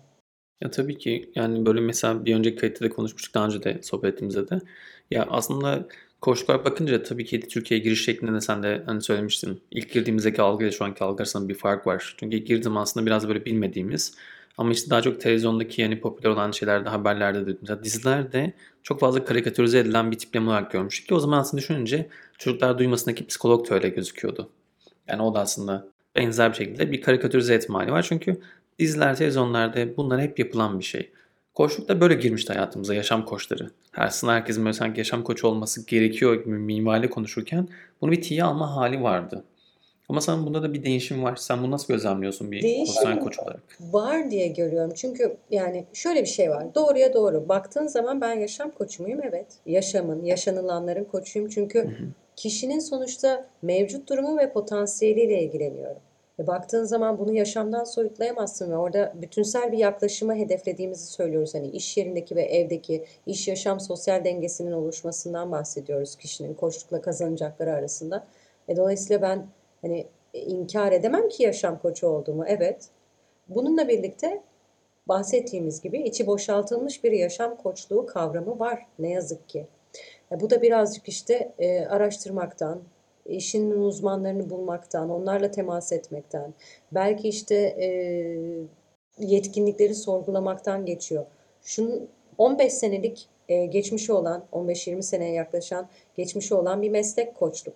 Ya 0.60 0.70
tabii 0.70 0.98
ki 0.98 1.30
yani 1.34 1.66
böyle 1.66 1.80
mesela 1.80 2.24
bir 2.24 2.34
önceki 2.34 2.56
kayıtta 2.56 2.84
da 2.84 2.88
konuşmuştuk 2.88 3.34
daha 3.34 3.46
önce 3.46 3.62
de 3.62 3.80
sohbet 3.82 4.14
ettiğimizde 4.14 4.48
de. 4.48 4.60
Ya 5.10 5.26
aslında 5.30 5.88
koçluğa 6.20 6.64
bakınca 6.64 7.02
tabii 7.02 7.24
ki 7.24 7.40
Türkiye'ye 7.40 7.84
giriş 7.84 8.04
şeklinde 8.04 8.32
de 8.32 8.40
sen 8.40 8.62
de 8.62 8.82
hani 8.86 9.02
söylemiştin. 9.02 9.60
İlk 9.70 9.92
girdiğimizdeki 9.92 10.42
algıyla 10.42 10.72
şu 10.72 10.84
anki 10.84 11.04
algı 11.04 11.22
arasında 11.22 11.48
bir 11.48 11.54
fark 11.54 11.86
var. 11.86 12.14
Çünkü 12.18 12.36
ilk 12.36 12.46
girdiğim 12.46 12.76
aslında 12.76 13.06
biraz 13.06 13.28
böyle 13.28 13.44
bilmediğimiz 13.44 14.16
ama 14.58 14.72
işte 14.72 14.90
daha 14.90 15.02
çok 15.02 15.20
televizyondaki 15.20 15.82
yani 15.82 16.00
popüler 16.00 16.30
olan 16.30 16.50
şeylerde, 16.50 16.88
haberlerde 16.88 17.46
de, 17.46 17.56
mesela 17.60 17.84
dizilerde 17.84 18.52
çok 18.82 19.00
fazla 19.00 19.24
karikatürize 19.24 19.78
edilen 19.78 20.10
bir 20.10 20.18
tipleme 20.18 20.46
olarak 20.50 20.72
görmüştük 20.72 21.08
ki 21.08 21.14
o 21.14 21.18
zaman 21.20 21.38
aslında 21.38 21.62
düşününce 21.62 22.08
çocuklar 22.38 22.78
duymasındaki 22.78 23.26
psikolog 23.26 23.70
da 23.70 23.74
öyle 23.74 23.88
gözüküyordu. 23.88 24.50
Yani 25.08 25.22
o 25.22 25.34
da 25.34 25.40
aslında 25.40 25.88
benzer 26.16 26.50
bir 26.50 26.56
şekilde 26.56 26.92
bir 26.92 27.00
karikatürize 27.00 27.54
etme 27.54 27.74
var. 27.74 28.02
Çünkü 28.08 28.40
diziler, 28.78 29.16
televizyonlarda 29.16 29.96
bunlar 29.96 30.20
hep 30.20 30.38
yapılan 30.38 30.78
bir 30.78 30.84
şey. 30.84 31.10
Koçluk 31.54 31.88
da 31.88 32.00
böyle 32.00 32.14
girmişti 32.14 32.52
hayatımıza 32.52 32.94
yaşam 32.94 33.24
koçları. 33.24 33.70
Aslında 33.96 34.32
herkesin 34.32 34.64
böyle 34.64 34.72
sanki 34.72 35.00
yaşam 35.00 35.24
koçu 35.24 35.48
olması 35.48 35.86
gerekiyor 35.86 36.34
gibi 36.44 36.58
minvalde 36.58 37.10
konuşurken 37.10 37.68
bunu 38.00 38.12
bir 38.12 38.22
tiye 38.22 38.44
alma 38.44 38.76
hali 38.76 39.02
vardı. 39.02 39.44
Ama 40.08 40.20
sen 40.20 40.46
bunda 40.46 40.62
da 40.62 40.72
bir 40.74 40.82
değişim 40.82 41.22
var. 41.22 41.36
Sen 41.36 41.62
bunu 41.62 41.70
nasıl 41.70 41.94
gözlemliyorsun 41.94 42.52
bir 42.52 42.60
profesyonel 42.60 43.20
koç 43.20 43.38
olarak? 43.38 43.60
Var 43.80 44.30
diye 44.30 44.48
görüyorum. 44.48 44.92
Çünkü 44.94 45.36
yani 45.50 45.84
şöyle 45.92 46.20
bir 46.20 46.26
şey 46.26 46.50
var. 46.50 46.74
Doğruya 46.74 47.14
doğru. 47.14 47.48
Baktığın 47.48 47.86
zaman 47.86 48.20
ben 48.20 48.34
yaşam 48.34 48.70
koçu 48.70 49.02
muyum? 49.02 49.20
Evet. 49.22 49.46
Yaşamın, 49.66 50.24
yaşanılanların 50.24 51.04
koçuyum. 51.04 51.48
Çünkü 51.48 51.78
hı 51.78 51.88
hı. 51.88 52.08
kişinin 52.36 52.78
sonuçta 52.78 53.46
mevcut 53.62 54.08
durumu 54.08 54.38
ve 54.38 54.52
potansiyeliyle 54.52 55.42
ilgileniyorum. 55.42 56.02
Ve 56.38 56.46
baktığın 56.46 56.84
zaman 56.84 57.18
bunu 57.18 57.32
yaşamdan 57.32 57.84
soyutlayamazsın 57.84 58.70
ve 58.70 58.76
orada 58.76 59.12
bütünsel 59.14 59.72
bir 59.72 59.78
yaklaşımı 59.78 60.34
hedeflediğimizi 60.34 61.06
söylüyoruz. 61.06 61.54
Hani 61.54 61.68
iş 61.68 61.96
yerindeki 61.96 62.36
ve 62.36 62.42
evdeki 62.42 63.04
iş 63.26 63.48
yaşam 63.48 63.80
sosyal 63.80 64.24
dengesinin 64.24 64.72
oluşmasından 64.72 65.52
bahsediyoruz 65.52 66.16
kişinin 66.16 66.54
koçlukla 66.54 67.00
kazanacakları 67.00 67.72
arasında. 67.72 68.26
E 68.68 68.76
dolayısıyla 68.76 69.22
ben 69.22 69.46
hani 69.82 70.06
inkar 70.32 70.92
edemem 70.92 71.28
ki 71.28 71.42
yaşam 71.42 71.78
koçu 71.78 72.06
olduğumu. 72.06 72.44
Evet. 72.46 72.88
Bununla 73.48 73.88
birlikte 73.88 74.42
bahsettiğimiz 75.08 75.80
gibi 75.80 76.02
içi 76.02 76.26
boşaltılmış 76.26 77.04
bir 77.04 77.12
yaşam 77.12 77.56
koçluğu 77.56 78.06
kavramı 78.06 78.58
var 78.58 78.86
ne 78.98 79.10
yazık 79.10 79.48
ki. 79.48 79.66
E 80.32 80.40
bu 80.40 80.50
da 80.50 80.62
birazcık 80.62 81.08
işte 81.08 81.52
e, 81.58 81.86
araştırmaktan, 81.86 82.82
işinin 83.28 83.80
uzmanlarını 83.80 84.50
bulmaktan, 84.50 85.10
onlarla 85.10 85.50
temas 85.50 85.92
etmekten, 85.92 86.54
belki 86.92 87.28
işte 87.28 87.54
e, 87.54 87.88
yetkinlikleri 89.18 89.94
sorgulamaktan 89.94 90.86
geçiyor. 90.86 91.26
Şunun 91.62 92.08
15 92.38 92.72
senelik 92.72 93.28
e, 93.48 93.66
geçmişi 93.66 94.12
olan, 94.12 94.44
15-20 94.52 95.02
seneye 95.02 95.32
yaklaşan 95.32 95.88
geçmişi 96.14 96.54
olan 96.54 96.82
bir 96.82 96.90
meslek 96.90 97.34
koçluk. 97.34 97.74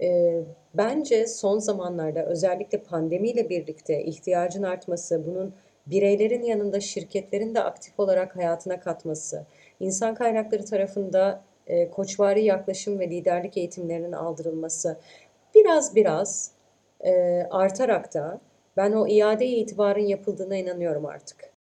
E, 0.00 0.40
bence 0.74 1.26
son 1.26 1.58
zamanlarda 1.58 2.26
özellikle 2.26 2.78
pandemiyle 2.78 3.48
birlikte 3.48 4.04
ihtiyacın 4.04 4.62
artması, 4.62 5.26
bunun 5.26 5.54
bireylerin 5.86 6.42
yanında 6.42 6.80
şirketlerin 6.80 7.54
de 7.54 7.60
aktif 7.62 8.00
olarak 8.00 8.36
hayatına 8.36 8.80
katması, 8.80 9.46
insan 9.80 10.14
kaynakları 10.14 10.64
tarafında 10.64 11.42
e, 11.68 11.90
koçvari 11.90 12.44
yaklaşım 12.44 12.98
ve 12.98 13.10
liderlik 13.10 13.56
eğitimlerinin 13.56 14.12
aldırılması 14.12 14.98
biraz 15.54 15.96
biraz 15.96 16.52
e, 17.04 17.42
artarak 17.50 18.14
da 18.14 18.40
ben 18.76 18.92
o 18.92 19.06
iade 19.06 19.46
itibarın 19.46 20.06
yapıldığına 20.06 20.56
inanıyorum 20.56 21.06
artık. 21.06 21.58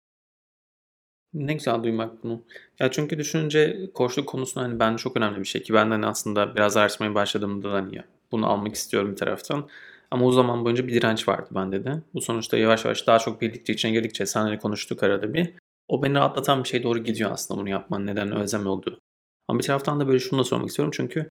Ne 1.35 1.55
güzel 1.55 1.83
duymak 1.83 2.25
bunu. 2.25 2.43
Ya 2.81 2.91
çünkü 2.91 3.19
düşününce 3.19 3.91
koçluk 3.95 4.29
konusunda 4.29 4.67
hani 4.67 4.79
ben 4.81 4.97
çok 4.97 5.17
önemli 5.17 5.41
bir 5.41 5.45
şey 5.45 5.63
ki 5.63 5.75
ben 5.75 5.91
hani 5.91 6.07
aslında 6.07 6.55
biraz 6.55 6.77
araştırmaya 6.77 7.15
başladığımda 7.15 7.73
da 7.73 7.73
hani 7.73 8.03
bunu 8.33 8.51
almak 8.51 8.75
istiyorum 8.75 9.11
bir 9.11 9.17
taraftan. 9.17 9.69
Ama 10.11 10.27
o 10.27 10.33
zaman 10.33 10.65
boyunca 10.65 10.87
bir 10.87 10.95
direnç 10.95 11.29
vardı 11.29 11.49
bende 11.55 11.85
de. 11.85 12.03
Bu 12.15 12.21
sonuçta 12.21 12.57
yavaş 12.57 12.85
yavaş 12.85 13.07
daha 13.07 13.19
çok 13.19 13.41
bildikçe 13.41 13.73
içine 13.73 13.93
girdikçe 13.93 14.27
senle 14.27 14.59
konuştuk 14.59 15.03
arada 15.03 15.35
bir. 15.35 15.55
O 15.89 16.03
beni 16.03 16.15
rahatlatan 16.15 16.65
bir 16.65 16.69
şey 16.69 16.83
doğru 16.83 16.99
gidiyor 16.99 17.31
aslında 17.31 17.61
bunu 17.61 17.69
yapman 17.69 18.07
neden 18.07 18.33
özlem 18.33 18.67
oldu. 18.67 19.01
Ama 19.49 19.59
bir 19.59 19.65
taraftan 19.65 20.01
da 20.01 20.09
böyle 20.09 20.19
şunu 20.19 20.41
da 20.41 20.45
sormak 20.45 20.69
istiyorum. 20.69 20.93
Çünkü 20.97 21.31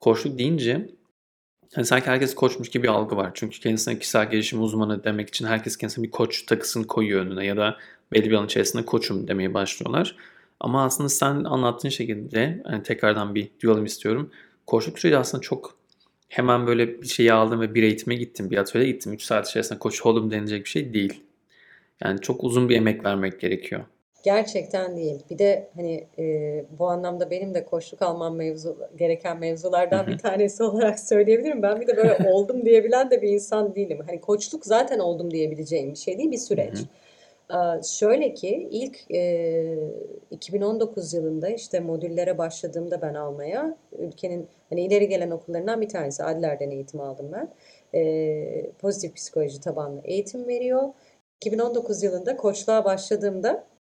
koçluk 0.00 0.38
deyince 0.38 0.88
hani 1.74 1.86
sanki 1.86 2.06
herkes 2.06 2.34
koçmuş 2.34 2.70
gibi 2.70 2.82
bir 2.82 2.88
algı 2.88 3.16
var. 3.16 3.30
Çünkü 3.34 3.60
kendisine 3.60 3.98
kişisel 3.98 4.30
gelişim 4.30 4.62
uzmanı 4.62 5.04
demek 5.04 5.28
için 5.28 5.46
herkes 5.46 5.76
kendisine 5.76 6.04
bir 6.04 6.10
koç 6.10 6.46
takısını 6.46 6.86
koyuyor 6.86 7.26
önüne 7.26 7.46
ya 7.46 7.56
da 7.56 7.78
belli 8.12 8.30
bir 8.30 8.34
alan 8.34 8.46
içerisinde 8.46 8.84
koçum 8.84 9.28
demeye 9.28 9.54
başlıyorlar. 9.54 10.16
Ama 10.60 10.84
aslında 10.84 11.08
sen 11.08 11.44
anlattığın 11.44 11.88
şekilde 11.88 12.62
hani 12.64 12.82
tekrardan 12.82 13.34
bir 13.34 13.50
duyalım 13.62 13.84
istiyorum. 13.84 14.30
Koçluk 14.66 14.98
süreci 14.98 15.18
aslında 15.18 15.40
çok 15.40 15.76
hemen 16.28 16.66
böyle 16.66 17.02
bir 17.02 17.06
şeyi 17.06 17.32
aldım 17.32 17.60
ve 17.60 17.74
bir 17.74 17.82
eğitime 17.82 18.14
gittim, 18.14 18.50
bir 18.50 18.56
atölyeye 18.58 18.92
gittim. 18.92 19.12
3 19.12 19.22
saat 19.22 19.48
içerisinde 19.48 19.78
koç 19.78 20.06
oldum 20.06 20.30
denilecek 20.30 20.64
bir 20.64 20.70
şey 20.70 20.94
değil. 20.94 21.22
Yani 22.04 22.20
çok 22.20 22.44
uzun 22.44 22.68
bir 22.68 22.76
emek 22.76 23.04
vermek 23.04 23.40
gerekiyor. 23.40 23.84
Gerçekten 24.24 24.96
değil. 24.96 25.22
Bir 25.30 25.38
de 25.38 25.68
hani 25.74 26.06
e, 26.18 26.64
bu 26.78 26.88
anlamda 26.88 27.30
benim 27.30 27.54
de 27.54 27.64
koçluk 27.64 28.02
almam 28.02 28.36
mevzu 28.36 28.78
gereken 28.96 29.38
mevzulardan 29.38 30.06
bir 30.06 30.18
tanesi 30.18 30.62
olarak 30.62 31.00
söyleyebilirim. 31.00 31.62
Ben 31.62 31.80
bir 31.80 31.86
de 31.86 31.96
böyle 31.96 32.28
oldum 32.30 32.64
diyebilen 32.64 33.10
de 33.10 33.22
bir 33.22 33.28
insan 33.28 33.74
değilim. 33.74 33.98
Hani 34.06 34.20
koçluk 34.20 34.66
zaten 34.66 34.98
oldum 34.98 35.30
diyebileceğim 35.30 35.90
bir 35.90 35.96
şey 35.98 36.18
değil, 36.18 36.30
bir 36.30 36.38
süreç. 36.38 36.78
Ee, 37.50 37.82
şöyle 37.82 38.34
ki 38.34 38.68
ilk 38.70 39.10
e, 39.10 39.78
2019 40.30 41.14
yılında 41.14 41.48
işte 41.48 41.80
modüllere 41.80 42.38
başladığımda 42.38 43.02
ben 43.02 43.14
almaya 43.14 43.76
ülkenin 43.98 44.48
hani 44.70 44.84
ileri 44.84 45.08
gelen 45.08 45.30
okullarından 45.30 45.80
bir 45.80 45.88
tanesi 45.88 46.24
Adler'den 46.24 46.70
eğitim 46.70 47.00
aldım 47.00 47.32
ben. 47.32 47.48
Ee, 47.94 48.70
pozitif 48.78 49.14
psikoloji 49.14 49.60
tabanlı 49.60 50.00
eğitim 50.04 50.48
veriyor. 50.48 50.82
2019 51.40 52.02
yılında 52.02 52.36
koçluğa 52.36 52.84
başladığımda 52.84 53.73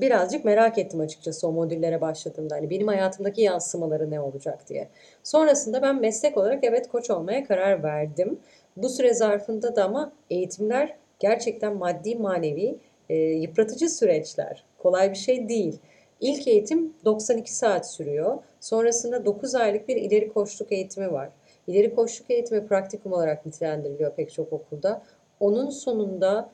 birazcık 0.00 0.44
merak 0.44 0.78
ettim 0.78 1.00
açıkçası 1.00 1.48
o 1.48 1.52
modüllere 1.52 2.00
başladığımda. 2.00 2.54
Hani 2.54 2.70
benim 2.70 2.88
hayatımdaki 2.88 3.42
yansımaları 3.42 4.10
ne 4.10 4.20
olacak 4.20 4.68
diye. 4.68 4.88
Sonrasında 5.22 5.82
ben 5.82 6.00
meslek 6.00 6.36
olarak 6.36 6.64
evet 6.64 6.88
koç 6.88 7.10
olmaya 7.10 7.44
karar 7.44 7.82
verdim. 7.82 8.38
Bu 8.76 8.88
süre 8.88 9.14
zarfında 9.14 9.76
da 9.76 9.84
ama 9.84 10.12
eğitimler 10.30 10.96
gerçekten 11.18 11.76
maddi 11.76 12.16
manevi 12.16 12.78
e, 13.08 13.16
yıpratıcı 13.16 13.88
süreçler. 13.88 14.64
Kolay 14.78 15.10
bir 15.10 15.16
şey 15.16 15.48
değil. 15.48 15.78
İlk 16.20 16.48
eğitim 16.48 16.94
92 17.04 17.54
saat 17.54 17.90
sürüyor. 17.90 18.38
Sonrasında 18.60 19.24
9 19.24 19.54
aylık 19.54 19.88
bir 19.88 19.96
ileri 19.96 20.32
koçluk 20.32 20.72
eğitimi 20.72 21.12
var. 21.12 21.28
İleri 21.66 21.94
koçluk 21.94 22.30
eğitimi 22.30 22.66
praktikum 22.66 23.12
olarak 23.12 23.46
nitelendiriliyor 23.46 24.14
pek 24.14 24.32
çok 24.32 24.52
okulda. 24.52 25.02
Onun 25.40 25.70
sonunda 25.70 26.50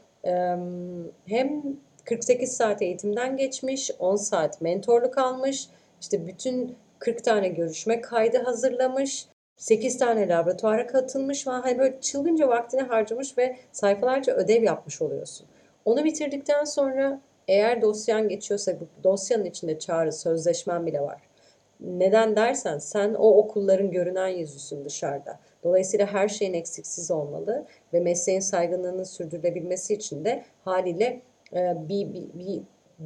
hem 1.27 1.63
48 2.09 2.53
saat 2.57 2.83
eğitimden 2.83 3.37
geçmiş, 3.37 3.91
10 3.99 4.17
saat 4.17 4.61
mentorluk 4.61 5.19
almış, 5.19 5.69
işte 6.01 6.27
bütün 6.27 6.77
40 6.99 7.25
tane 7.25 7.49
görüşme 7.49 8.01
kaydı 8.01 8.39
hazırlamış, 8.39 9.27
8 9.57 9.99
tane 9.99 10.29
laboratuvara 10.29 10.87
katılmış 10.87 11.47
ve 11.47 11.51
hani 11.51 11.79
böyle 11.79 12.01
çılgınca 12.01 12.49
vaktini 12.49 12.83
harcamış 12.83 13.39
ve 13.39 13.57
sayfalarca 13.73 14.35
ödev 14.35 14.63
yapmış 14.63 15.03
oluyorsun. 15.03 15.47
Onu 15.85 16.05
bitirdikten 16.05 16.65
sonra 16.65 17.21
eğer 17.49 17.83
dosyan 17.83 18.29
geçiyorsa 18.29 18.73
dosyanın 19.05 19.45
içinde 19.45 19.79
çağrı, 19.79 20.13
sözleşmen 20.13 20.87
bile 20.87 21.01
var. 21.01 21.23
Neden 21.81 22.37
dersen 22.37 22.79
sen 22.79 23.15
o 23.15 23.29
okulların 23.37 23.91
görünen 23.91 24.29
yüzüsün 24.29 24.85
dışarıda. 24.85 25.39
Dolayısıyla 25.65 26.07
her 26.07 26.29
şeyin 26.29 26.55
eksiksiz 26.55 27.11
olmalı 27.11 27.67
ve 27.93 28.01
mesleğin 28.01 28.41
saygınlığını 28.41 29.07
sürdürülebilmesi 29.07 29.95
için 29.95 30.25
de 30.25 30.45
haliyle 30.65 31.23
bir, 31.53 32.13
bir, 32.13 32.29
bir 32.35 32.63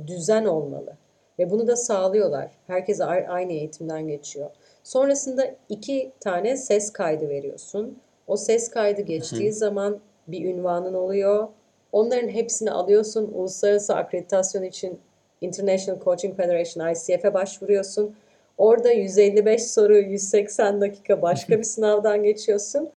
düzen 0.07 0.45
olmalı. 0.45 0.97
Ve 1.39 1.51
bunu 1.51 1.67
da 1.67 1.77
sağlıyorlar. 1.77 2.51
Herkes 2.67 3.01
aynı 3.01 3.53
eğitimden 3.53 4.09
geçiyor. 4.09 4.51
Sonrasında 4.85 5.55
iki 5.69 6.13
tane 6.21 6.57
ses 6.57 6.93
kaydı 6.93 7.29
veriyorsun. 7.29 7.99
O 8.27 8.37
ses 8.37 8.71
kaydı 8.71 9.01
geçtiği 9.01 9.49
Hı. 9.49 9.55
zaman 9.55 10.01
bir 10.29 10.45
ünvanın 10.45 10.95
oluyor. 10.95 11.49
Onların 11.93 12.29
hepsini 12.29 12.71
alıyorsun. 12.71 13.33
Uluslararası 13.35 13.95
akreditasyon 13.97 14.63
için 14.63 14.99
International 15.41 16.01
Coaching 16.05 16.37
Federation 16.37 16.93
ICF'e 16.93 17.35
başvuruyorsun. 17.35 18.15
Orada 18.59 18.93
155 18.93 19.71
soru, 19.71 19.99
180 19.99 20.81
dakika 20.81 21.23
başka 21.23 21.59
bir 21.59 21.65
sınavdan 21.75 22.23
geçiyorsun. 22.23 22.91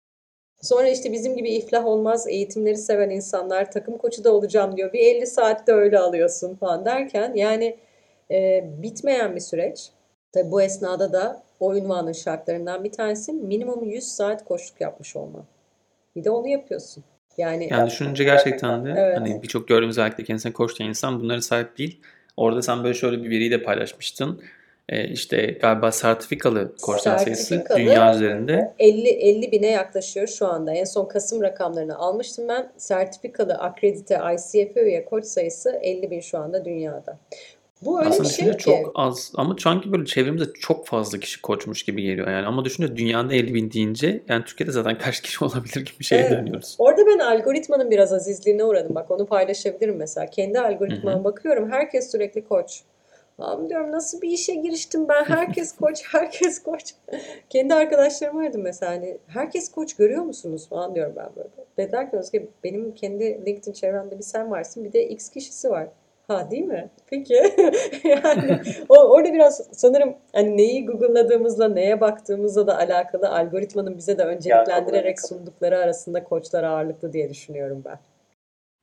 Sonra 0.64 0.88
işte 0.88 1.12
bizim 1.12 1.36
gibi 1.36 1.50
iflah 1.50 1.86
olmaz 1.86 2.26
eğitimleri 2.28 2.76
seven 2.76 3.10
insanlar 3.10 3.70
takım 3.70 3.98
koçu 3.98 4.24
da 4.24 4.32
olacağım 4.32 4.76
diyor. 4.76 4.92
Bir 4.92 4.98
50 5.00 5.26
saatte 5.26 5.72
öyle 5.72 5.98
alıyorsun 5.98 6.54
falan 6.54 6.84
derken 6.84 7.32
yani 7.34 7.76
e, 8.30 8.64
bitmeyen 8.82 9.34
bir 9.34 9.40
süreç. 9.40 9.88
Tabii 10.32 10.50
bu 10.50 10.62
esnada 10.62 11.12
da 11.12 11.42
o 11.60 11.74
ünvanın 11.74 12.12
şartlarından 12.12 12.84
bir 12.84 12.92
tanesi 12.92 13.32
minimum 13.32 13.84
100 13.84 14.04
saat 14.04 14.44
koçluk 14.44 14.80
yapmış 14.80 15.16
olman. 15.16 15.44
Bir 16.16 16.24
de 16.24 16.30
onu 16.30 16.48
yapıyorsun. 16.48 17.04
Yani, 17.36 17.68
Yani 17.70 17.90
düşününce 17.90 18.24
gerçekten 18.24 18.84
de 18.84 18.94
Evet. 18.96 19.18
hani 19.18 19.42
birçok 19.42 19.68
gördüğümüz 19.68 19.98
özellikle 19.98 20.24
kendisine 20.24 20.52
koç 20.52 20.80
insan 20.80 21.20
bunlara 21.20 21.40
sahip 21.40 21.78
değil. 21.78 22.00
Orada 22.36 22.62
sen 22.62 22.84
böyle 22.84 22.94
şöyle 22.94 23.22
bir 23.22 23.30
veriyi 23.30 23.50
de 23.50 23.62
paylaşmıştın. 23.62 24.40
Ee, 24.88 25.08
işte 25.08 25.58
galiba 25.60 25.92
sertifikalı 25.92 26.76
koçlar 26.82 27.18
sayısı 27.18 27.64
dünya 27.76 28.14
üzerinde 28.14 28.74
50 28.78 29.08
50 29.08 29.52
bine 29.52 29.66
yaklaşıyor 29.66 30.26
şu 30.26 30.46
anda. 30.46 30.72
En 30.74 30.84
son 30.84 31.08
Kasım 31.08 31.42
rakamlarını 31.42 31.98
almıştım 31.98 32.48
ben. 32.48 32.72
Sertifikalı 32.76 33.54
akredite 33.54 34.14
ICF'e 34.34 34.80
üye 34.80 35.04
koç 35.04 35.24
sayısı 35.24 35.70
50 35.82 36.10
bin 36.10 36.20
şu 36.20 36.38
anda 36.38 36.64
dünyada. 36.64 37.18
Bu 37.82 37.98
öyle 37.98 38.08
aslında 38.08 38.28
bir 38.28 38.34
şey 38.34 38.52
ki. 38.52 38.58
çok 38.58 38.92
az 38.94 39.32
ama 39.34 39.56
sanki 39.58 39.92
böyle 39.92 40.04
çevremizde 40.04 40.52
çok 40.60 40.86
fazla 40.86 41.18
kişi 41.18 41.42
koçmuş 41.42 41.82
gibi 41.82 42.02
geliyor 42.02 42.30
yani. 42.30 42.46
Ama 42.46 42.64
düşününce 42.64 42.96
dünyada 42.96 43.34
50 43.34 43.54
bin 43.54 43.70
deyince 43.70 44.22
yani 44.28 44.44
Türkiye'de 44.44 44.72
zaten 44.72 44.98
kaç 44.98 45.20
kişi 45.20 45.44
olabilir 45.44 45.84
gibi 45.84 45.98
bir 46.00 46.04
şeye 46.04 46.22
Evet. 46.22 46.30
dönüyoruz. 46.30 46.76
Orada 46.78 47.06
ben 47.06 47.18
algoritmanın 47.18 47.90
biraz 47.90 48.12
azizliğine 48.12 48.64
uğradım. 48.64 48.94
Bak 48.94 49.10
onu 49.10 49.26
paylaşabilirim 49.26 49.96
mesela. 49.96 50.26
Kendi 50.26 50.60
algoritmama 50.60 51.24
bakıyorum. 51.24 51.70
Herkes 51.70 52.12
sürekli 52.12 52.44
koç. 52.44 52.82
Abi 53.38 53.68
diyorum 53.68 53.92
nasıl 53.92 54.22
bir 54.22 54.28
işe 54.28 54.54
giriştim 54.54 55.08
ben? 55.08 55.24
Herkes 55.24 55.72
koç, 55.76 56.02
herkes 56.12 56.62
koç. 56.62 56.94
Kendi 57.50 57.74
arkadaşlarım 57.74 58.36
vardı 58.36 58.58
mesela 58.58 58.92
hani 58.92 59.18
herkes 59.26 59.70
koç 59.70 59.96
görüyor 59.96 60.22
musunuz 60.22 60.68
falan 60.68 60.94
diyorum 60.94 61.14
ben 61.16 61.28
böyle. 61.36 61.48
Dediler 61.78 62.10
ki 62.10 62.16
Özge 62.16 62.48
benim 62.64 62.94
kendi 62.94 63.46
LinkedIn 63.46 63.72
çevremde 63.72 64.18
bir 64.18 64.24
sen 64.24 64.50
varsın 64.50 64.84
bir 64.84 64.92
de 64.92 65.08
X 65.08 65.30
kişisi 65.30 65.70
var. 65.70 65.88
Ha 66.28 66.50
değil 66.50 66.64
mi? 66.64 66.90
Peki. 67.06 67.34
yani 68.04 68.60
o, 68.88 68.94
orada 68.94 69.32
biraz 69.32 69.68
sanırım 69.72 70.14
hani 70.32 70.56
neyi 70.56 70.86
Google'ladığımızla 70.86 71.68
neye 71.68 72.00
baktığımızla 72.00 72.66
da 72.66 72.78
alakalı 72.78 73.28
algoritmanın 73.28 73.96
bize 73.96 74.18
de 74.18 74.24
önceliklendirerek 74.24 75.20
sundukları 75.20 75.78
arasında 75.78 76.24
koçlar 76.24 76.64
ağırlıklı 76.64 77.12
diye 77.12 77.30
düşünüyorum 77.30 77.82
ben. 77.84 77.98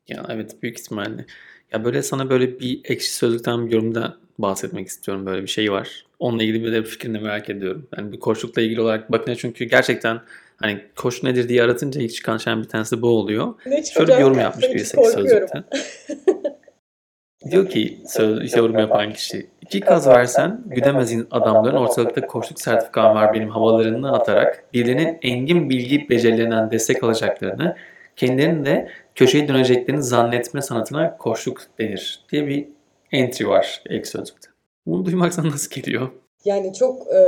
Ya 0.07 0.25
evet 0.29 0.63
büyük 0.63 0.79
ihtimalle. 0.79 1.25
Ya 1.71 1.85
böyle 1.85 2.03
sana 2.03 2.29
böyle 2.29 2.59
bir 2.59 2.81
ekşi 2.83 3.13
sözlükten 3.13 3.67
bir 3.67 3.71
yorumda 3.71 4.17
bahsetmek 4.41 4.87
istiyorum. 4.87 5.25
Böyle 5.25 5.41
bir 5.41 5.47
şey 5.47 5.71
var. 5.71 6.05
Onunla 6.19 6.43
ilgili 6.43 6.63
bir 6.63 6.71
de 6.71 6.83
fikrini 6.83 7.19
merak 7.19 7.49
ediyorum. 7.49 7.87
Yani 7.97 8.11
bir 8.11 8.19
koçlukla 8.19 8.61
ilgili 8.61 8.81
olarak 8.81 9.11
bakınca 9.11 9.35
çünkü 9.35 9.65
gerçekten 9.65 10.21
hani 10.57 10.81
koç 10.95 11.23
nedir 11.23 11.49
diye 11.49 11.63
aratınca 11.63 12.01
ilk 12.01 12.13
çıkan 12.13 12.37
şeyin 12.37 12.63
bir 12.63 12.67
tanesi 12.67 13.01
bu 13.01 13.07
oluyor. 13.07 13.53
Ne 13.65 13.83
Şöyle 13.83 14.13
bir 14.13 14.21
yorum 14.21 14.39
yapmış 14.39 14.65
Hiç 14.65 14.73
birisi 14.73 14.97
sözlükten. 15.13 15.63
Diyor 17.51 17.69
ki 17.69 17.97
söz, 18.07 18.55
yorum 18.55 18.79
yapan 18.79 19.13
kişi. 19.13 19.47
İki 19.61 19.79
kaz 19.79 20.07
versen 20.07 20.61
güdemez 20.65 21.13
adamların 21.31 21.75
ortalıkta 21.75 22.27
koçluk 22.27 22.61
sertifikam 22.61 23.15
var 23.15 23.33
benim 23.33 23.49
havalarını 23.49 24.13
atarak 24.13 24.63
birilerinin 24.73 25.17
engin 25.21 25.69
bilgi 25.69 26.09
becerilerinden 26.09 26.71
destek 26.71 27.03
alacaklarını 27.03 27.75
kendilerinin 28.15 28.65
de 28.65 28.89
köşeyi 29.15 29.47
döneceklerini 29.47 30.03
zannetme 30.03 30.61
sanatına 30.61 31.17
koçluk 31.17 31.61
denir 31.79 32.19
diye 32.31 32.47
bir 32.47 32.67
entry 33.11 33.47
var 33.47 33.83
ek 33.89 34.05
sözlükte. 34.05 34.49
Bunu 34.85 35.05
duymak 35.05 35.33
sana 35.33 35.51
nasıl 35.51 35.71
geliyor? 35.81 36.09
Yani 36.45 36.73
çok 36.73 37.07
e, 37.07 37.23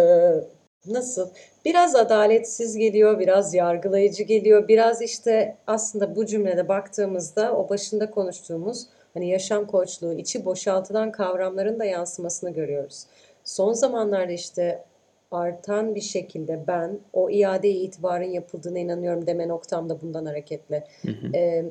nasıl? 0.88 1.30
Biraz 1.66 1.96
adaletsiz 1.96 2.78
geliyor, 2.78 3.20
biraz 3.20 3.54
yargılayıcı 3.54 4.24
geliyor, 4.24 4.68
biraz 4.68 5.02
işte 5.02 5.58
aslında 5.68 6.16
bu 6.16 6.26
cümlede 6.26 6.68
baktığımızda 6.68 7.56
o 7.58 7.70
başında 7.70 8.12
konuştuğumuz 8.12 8.88
hani 9.14 9.30
yaşam 9.30 9.68
koçluğu, 9.68 10.14
içi 10.14 10.46
boşaltılan 10.46 11.12
kavramların 11.12 11.80
da 11.80 11.86
yansımasını 11.86 12.50
görüyoruz. 12.50 13.06
Son 13.44 13.74
zamanlarda 13.74 14.32
işte 14.32 14.84
artan 15.32 15.96
bir 15.96 16.02
şekilde 16.02 16.68
ben 16.68 17.00
o 17.14 17.30
iade 17.30 17.70
itibarın 17.70 18.32
yapıldığına 18.32 18.80
inanıyorum 18.80 19.28
deme 19.28 19.48
noktam 19.48 19.90
da 19.90 20.02
bundan 20.02 20.26
hareketle. 20.26 20.88
Hı 21.02 21.12
hı. 21.12 21.38
e, 21.38 21.66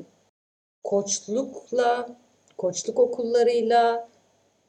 koçlukla, 0.83 2.07
koçluk 2.63 2.99
okullarıyla, 2.99 4.09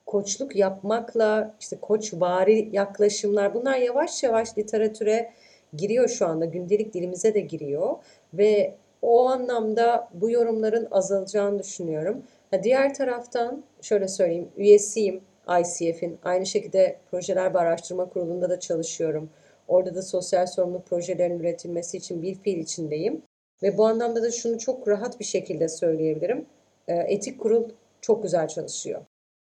koçluk 0.06 0.56
yapmakla, 0.56 1.54
işte 1.60 1.76
koçvari 1.80 2.68
yaklaşımlar 2.72 3.54
bunlar 3.54 3.78
yavaş 3.78 4.22
yavaş 4.22 4.58
literatüre 4.58 5.32
giriyor 5.76 6.08
şu 6.08 6.26
anda. 6.26 6.44
Gündelik 6.44 6.94
dilimize 6.94 7.34
de 7.34 7.40
giriyor 7.40 7.96
ve 8.34 8.74
o 9.02 9.28
anlamda 9.28 10.08
bu 10.14 10.30
yorumların 10.30 10.88
azalacağını 10.90 11.58
düşünüyorum. 11.58 12.22
Ha, 12.50 12.62
diğer 12.62 12.94
taraftan 12.94 13.64
şöyle 13.82 14.08
söyleyeyim, 14.08 14.48
üyesiyim 14.56 15.20
ICF'in. 15.60 16.18
Aynı 16.24 16.46
şekilde 16.46 16.96
Projeler 17.10 17.54
ve 17.54 17.58
Araştırma 17.58 18.08
Kurulu'nda 18.08 18.50
da 18.50 18.60
çalışıyorum. 18.60 19.30
Orada 19.68 19.94
da 19.94 20.02
sosyal 20.02 20.46
sorumluluk 20.46 20.86
projelerinin 20.86 21.40
üretilmesi 21.40 21.96
için 21.96 22.22
bir 22.22 22.34
fiil 22.34 22.58
içindeyim. 22.58 23.22
Ve 23.62 23.78
bu 23.78 23.86
anlamda 23.86 24.22
da 24.22 24.30
şunu 24.30 24.58
çok 24.58 24.88
rahat 24.88 25.20
bir 25.20 25.24
şekilde 25.24 25.68
söyleyebilirim. 25.68 26.46
Ee, 26.88 26.94
Etik 26.94 27.40
kurul 27.40 27.68
çok 28.04 28.22
güzel 28.22 28.48
çalışıyor. 28.48 29.00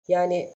Yani 0.07 0.49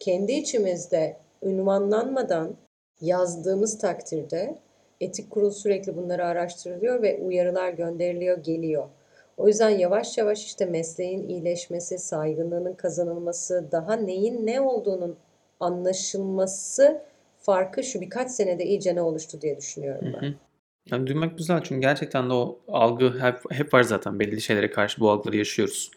kendi 0.00 0.32
içimizde 0.32 1.16
ünvanlanmadan 1.42 2.56
yazdığımız 3.00 3.78
takdirde 3.78 4.58
etik 5.00 5.30
kurul 5.30 5.50
sürekli 5.50 5.96
bunları 5.96 6.26
araştırılıyor 6.26 7.02
ve 7.02 7.20
uyarılar 7.22 7.70
gönderiliyor, 7.70 8.38
geliyor. 8.38 8.88
O 9.36 9.48
yüzden 9.48 9.70
yavaş 9.70 10.18
yavaş 10.18 10.44
işte 10.44 10.66
mesleğin 10.66 11.28
iyileşmesi, 11.28 11.98
saygınlığının 11.98 12.74
kazanılması, 12.74 13.68
daha 13.72 13.96
neyin 13.96 14.46
ne 14.46 14.60
olduğunun 14.60 15.16
anlaşılması 15.60 17.02
farkı 17.38 17.82
şu 17.82 18.00
birkaç 18.00 18.30
senede 18.30 18.64
iyice 18.64 18.94
ne 18.94 19.02
oluştu 19.02 19.40
diye 19.40 19.56
düşünüyorum 19.56 20.12
ben. 20.14 20.26
Hı 20.26 20.30
hı. 20.30 20.34
Yani 20.90 21.06
duymak 21.06 21.38
güzel 21.38 21.62
çünkü 21.62 21.80
gerçekten 21.80 22.30
de 22.30 22.34
o 22.34 22.58
algı 22.68 23.18
hep, 23.20 23.38
hep 23.50 23.74
var 23.74 23.82
zaten. 23.82 24.20
Belli 24.20 24.40
şeylere 24.40 24.70
karşı 24.70 25.00
bu 25.00 25.10
algıları 25.10 25.36
yaşıyoruz. 25.36 25.90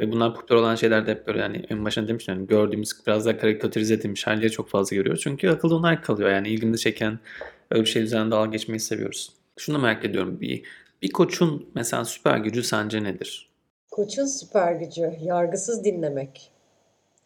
Ve 0.00 0.12
bunlar 0.12 0.34
popüler 0.34 0.58
olan 0.58 0.74
şeyler 0.74 1.06
de 1.06 1.10
hep 1.10 1.26
böyle 1.26 1.38
yani 1.38 1.64
en 1.70 1.84
başında 1.84 2.08
demiştim 2.08 2.34
yani 2.34 2.46
gördüğümüz 2.46 2.92
biraz 3.06 3.26
daha 3.26 3.38
karikatürize 3.38 3.94
edilmiş 3.94 4.26
halleri 4.26 4.50
çok 4.50 4.68
fazla 4.68 4.96
görüyoruz. 4.96 5.22
Çünkü 5.22 5.50
akılda 5.50 5.74
onlar 5.74 6.02
kalıyor 6.02 6.30
yani 6.30 6.48
ilgimizi 6.48 6.82
çeken 6.82 7.18
öyle 7.70 7.84
bir 7.84 7.88
şey 7.88 8.02
üzerinde 8.02 8.30
dalga 8.30 8.50
geçmeyi 8.50 8.80
seviyoruz. 8.80 9.32
Şunu 9.56 9.76
da 9.76 9.82
merak 9.82 10.04
ediyorum 10.04 10.40
bir, 10.40 10.62
bir 11.02 11.10
koçun 11.12 11.70
mesela 11.74 12.04
süper 12.04 12.38
gücü 12.38 12.62
sence 12.62 13.02
nedir? 13.02 13.50
Koçun 13.90 14.26
süper 14.26 14.72
gücü 14.72 15.12
yargısız 15.22 15.84
dinlemek. 15.84 16.50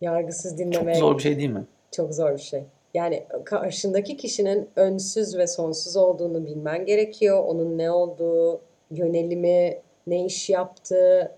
Yargısız 0.01 0.51
Çok 0.51 0.59
dinlemek 0.59 0.97
zor 0.97 1.19
bir 1.19 1.23
şey 1.23 1.37
değil 1.37 1.51
mi? 1.51 1.65
çok 1.97 2.15
zor 2.15 2.33
bir 2.33 2.43
şey. 2.43 2.65
Yani 2.95 3.25
karşındaki 3.45 4.17
kişinin 4.17 4.69
önsüz 4.77 5.37
ve 5.39 5.47
sonsuz 5.47 5.97
olduğunu 5.97 6.47
bilmen 6.47 6.87
gerekiyor. 6.87 7.45
Onun 7.45 7.79
ne 7.79 7.91
olduğu, 7.91 8.61
yönelimi, 8.91 9.79
ne 10.07 10.25
iş 10.25 10.51
yaptığı, 10.51 11.37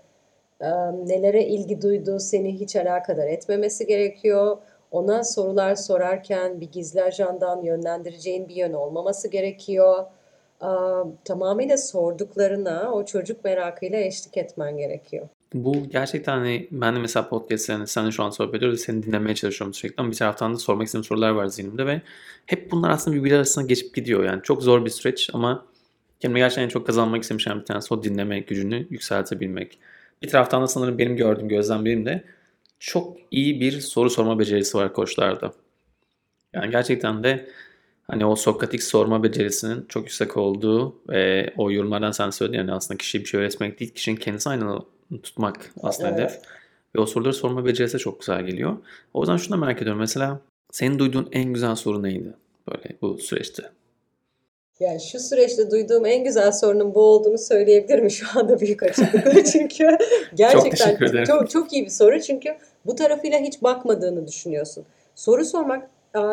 nelere 1.05 1.43
ilgi 1.43 1.81
duyduğu 1.81 2.19
seni 2.19 2.59
hiç 2.59 2.75
alakadar 2.75 3.27
etmemesi 3.27 3.87
gerekiyor. 3.87 4.57
Ona 4.91 5.23
sorular 5.23 5.75
sorarken 5.75 6.61
bir 6.61 6.71
gizli 6.71 7.03
ajandan 7.03 7.61
yönlendireceğin 7.61 8.49
bir 8.49 8.55
yön 8.55 8.73
olmaması 8.73 9.27
gerekiyor. 9.27 10.05
Tamamıyla 11.25 11.77
sorduklarına 11.77 12.91
o 12.91 13.05
çocuk 13.05 13.43
merakıyla 13.43 13.99
eşlik 13.99 14.37
etmen 14.37 14.77
gerekiyor. 14.77 15.27
Bu 15.53 15.73
gerçekten 15.89 16.37
hani 16.37 16.67
ben 16.71 16.95
de 16.95 16.99
mesela 16.99 17.29
podcast 17.29 17.69
yani 17.69 17.87
seninle 17.87 18.11
şu 18.11 18.23
an 18.23 18.29
sohbet 18.29 18.55
ediyoruz. 18.55 18.81
Seni 18.81 19.03
dinlemeye 19.03 19.35
çalışıyorum 19.35 19.73
sürekli 19.73 20.01
ama 20.01 20.11
bir 20.11 20.15
taraftan 20.15 20.53
da 20.53 20.57
sormak 20.57 20.85
istediğim 20.85 21.03
sorular 21.03 21.29
var 21.29 21.45
zihnimde 21.45 21.85
ve 21.85 22.01
hep 22.45 22.71
bunlar 22.71 22.89
aslında 22.89 23.17
birbiri 23.17 23.35
arasında 23.35 23.65
geçip 23.65 23.95
gidiyor. 23.95 24.23
Yani 24.23 24.41
çok 24.43 24.63
zor 24.63 24.85
bir 24.85 24.89
süreç 24.89 25.29
ama 25.33 25.65
kendime 26.19 26.39
gerçekten 26.39 26.63
en 26.63 26.69
çok 26.69 26.87
kazanmak 26.87 27.23
istemiş 27.23 27.47
bir 27.47 27.65
tanesi 27.65 27.93
o 27.93 28.03
dinleme 28.03 28.39
gücünü 28.39 28.87
yükseltebilmek. 28.89 29.79
Bir 30.21 30.27
taraftan 30.27 30.63
da 30.63 30.67
sanırım 30.67 30.97
benim 30.97 31.15
gördüğüm 31.15 31.49
gözlemlerim 31.49 32.05
de 32.05 32.23
çok 32.79 33.17
iyi 33.31 33.61
bir 33.61 33.81
soru 33.81 34.09
sorma 34.09 34.39
becerisi 34.39 34.77
var 34.77 34.93
koçlarda. 34.93 35.53
Yani 36.53 36.71
gerçekten 36.71 37.23
de 37.23 37.49
hani 38.07 38.25
o 38.25 38.35
Sokratik 38.35 38.83
sorma 38.83 39.23
becerisinin 39.23 39.85
çok 39.89 40.03
yüksek 40.03 40.37
olduğu 40.37 40.95
ve 41.09 41.53
o 41.57 41.71
yorumlardan 41.71 42.11
sen 42.11 42.29
söyledin 42.29 42.57
yani 42.57 42.73
aslında 42.73 42.97
kişiye 42.97 43.23
bir 43.23 43.29
şey 43.29 43.39
öğretmek 43.39 43.79
değil, 43.79 43.93
kişinin 43.93 44.15
kendisi 44.15 44.49
aynı 44.49 44.81
tutmak 45.23 45.71
aslında 45.83 46.09
Evet. 46.09 46.19
hedef. 46.19 46.41
Ve 46.95 46.99
o 46.99 47.05
soruları 47.05 47.33
sorma 47.33 47.65
becerisi 47.65 47.97
çok 47.97 48.19
güzel 48.19 48.45
geliyor. 48.45 48.77
O 49.13 49.21
yüzden 49.21 49.37
şunu 49.37 49.51
da 49.51 49.57
merak 49.65 49.81
ediyorum. 49.81 49.99
Mesela 49.99 50.39
senin 50.71 50.99
duyduğun 50.99 51.29
en 51.31 51.53
güzel 51.53 51.75
soru 51.75 52.03
neydi? 52.03 52.33
Böyle 52.69 52.97
bu 53.01 53.17
süreçte. 53.17 53.63
Yani 54.79 55.01
şu 55.01 55.19
süreçte 55.19 55.71
duyduğum 55.71 56.05
en 56.05 56.23
güzel 56.23 56.51
sorunun 56.51 56.95
bu 56.95 57.01
olduğunu 57.01 57.37
söyleyebilirim 57.37 58.09
şu 58.09 58.25
anda 58.39 58.59
büyük 58.59 58.83
açıklıkla 58.83 59.43
çünkü 59.51 59.97
gerçekten 60.35 60.95
ederim. 60.95 61.23
çok 61.25 61.49
çok 61.49 61.73
iyi 61.73 61.85
bir 61.85 61.89
soru 61.89 62.21
çünkü 62.21 62.55
bu 62.85 62.95
tarafıyla 62.95 63.39
hiç 63.39 63.63
bakmadığını 63.63 64.27
düşünüyorsun. 64.27 64.85
Soru 65.15 65.45
sormak 65.45 65.89